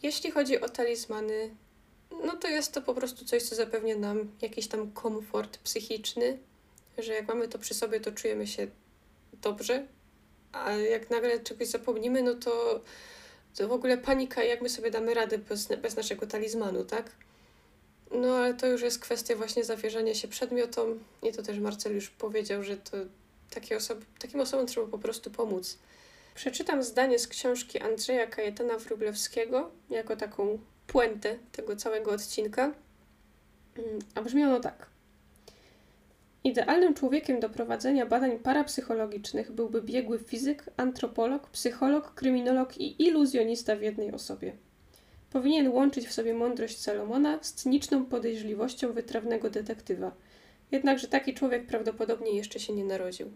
Jeśli 0.04 0.32
chodzi 0.32 0.62
o 0.62 0.70
talizmany, 0.70 1.56
no 2.26 2.36
to 2.36 2.48
jest 2.48 2.74
to 2.74 2.82
po 2.82 2.94
prostu 2.94 3.26
coś, 3.26 3.44
co 3.44 3.56
zapewnia 3.56 3.98
nam 3.98 4.32
jakiś 4.42 4.68
tam 4.68 4.92
komfort 4.92 5.58
psychiczny, 5.58 6.38
że 6.98 7.14
jak 7.14 7.28
mamy 7.28 7.48
to 7.48 7.60
przy 7.60 7.74
sobie, 7.74 8.00
to 8.00 8.12
czujemy 8.12 8.48
się 8.48 8.68
dobrze, 9.34 9.86
a 10.52 10.72
jak 10.72 11.10
nagle 11.10 11.40
czegoś 11.40 11.68
zapomnimy, 11.68 12.24
no 12.24 12.34
to, 12.34 12.82
to 13.56 13.68
w 13.68 13.72
ogóle 13.72 13.98
panika, 13.98 14.44
jak 14.44 14.62
my 14.62 14.70
sobie 14.70 14.92
damy 14.92 15.14
radę 15.14 15.38
bez, 15.38 15.68
bez 15.68 15.96
naszego 15.96 16.28
talizmanu, 16.28 16.86
tak? 16.86 17.12
No 18.12 18.36
ale 18.36 18.54
to 18.54 18.68
już 18.68 18.82
jest 18.82 19.00
kwestia 19.00 19.36
właśnie 19.36 19.64
zawierzania 19.64 20.14
się 20.16 20.28
przedmiotom 20.28 21.00
i 21.24 21.32
to 21.32 21.44
też 21.44 21.60
Marcel 21.60 21.96
już 21.96 22.10
powiedział, 22.10 22.64
że 22.64 22.78
to 22.78 22.98
takie 23.50 23.78
osoby, 23.78 24.06
takim 24.20 24.40
osobom 24.40 24.68
trzeba 24.68 24.88
po 24.88 24.98
prostu 24.98 25.32
pomóc. 25.32 25.78
Przeczytam 26.36 26.84
zdanie 26.84 27.20
z 27.20 27.28
książki 27.28 27.80
Andrzeja 27.80 28.28
Kajetana 28.28 28.78
Wróblewskiego 28.78 29.72
jako 29.90 30.16
taką 30.16 30.60
puentę 30.88 31.38
tego 31.52 31.76
całego 31.76 32.12
odcinka. 32.12 32.74
Mm, 33.78 34.00
a 34.16 34.22
brzmi 34.22 34.44
ono 34.44 34.60
tak. 34.60 34.91
Idealnym 36.44 36.94
człowiekiem 36.94 37.40
do 37.40 37.50
prowadzenia 37.50 38.06
badań 38.06 38.40
parapsychologicznych 38.40 39.52
byłby 39.52 39.82
biegły 39.82 40.20
fizyk, 40.20 40.66
antropolog, 40.78 41.50
psycholog, 41.50 42.14
kryminolog 42.14 42.78
i 42.78 43.04
iluzjonista 43.04 43.76
w 43.76 43.82
jednej 43.82 44.12
osobie. 44.12 44.54
Powinien 45.32 45.70
łączyć 45.70 46.08
w 46.08 46.14
sobie 46.14 46.34
mądrość 46.34 46.80
Salomona 46.80 47.40
z 47.44 47.54
cyniczną 47.54 48.06
podejrzliwością 48.06 48.94
wytrawnego 48.94 49.50
detektywa. 49.50 50.12
Jednakże 50.72 51.08
taki 51.08 51.34
człowiek 51.34 51.68
prawdopodobnie 51.68 52.32
jeszcze 52.32 52.60
się 52.60 52.74
nie 52.74 52.86
narodził. 52.86 53.32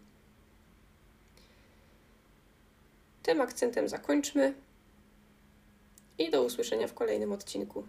Tym 3.24 3.42
akcentem 3.42 3.90
zakończmy 3.90 4.54
i 6.18 6.32
do 6.32 6.44
usłyszenia 6.44 6.88
w 6.88 6.94
kolejnym 6.94 7.32
odcinku. 7.32 7.84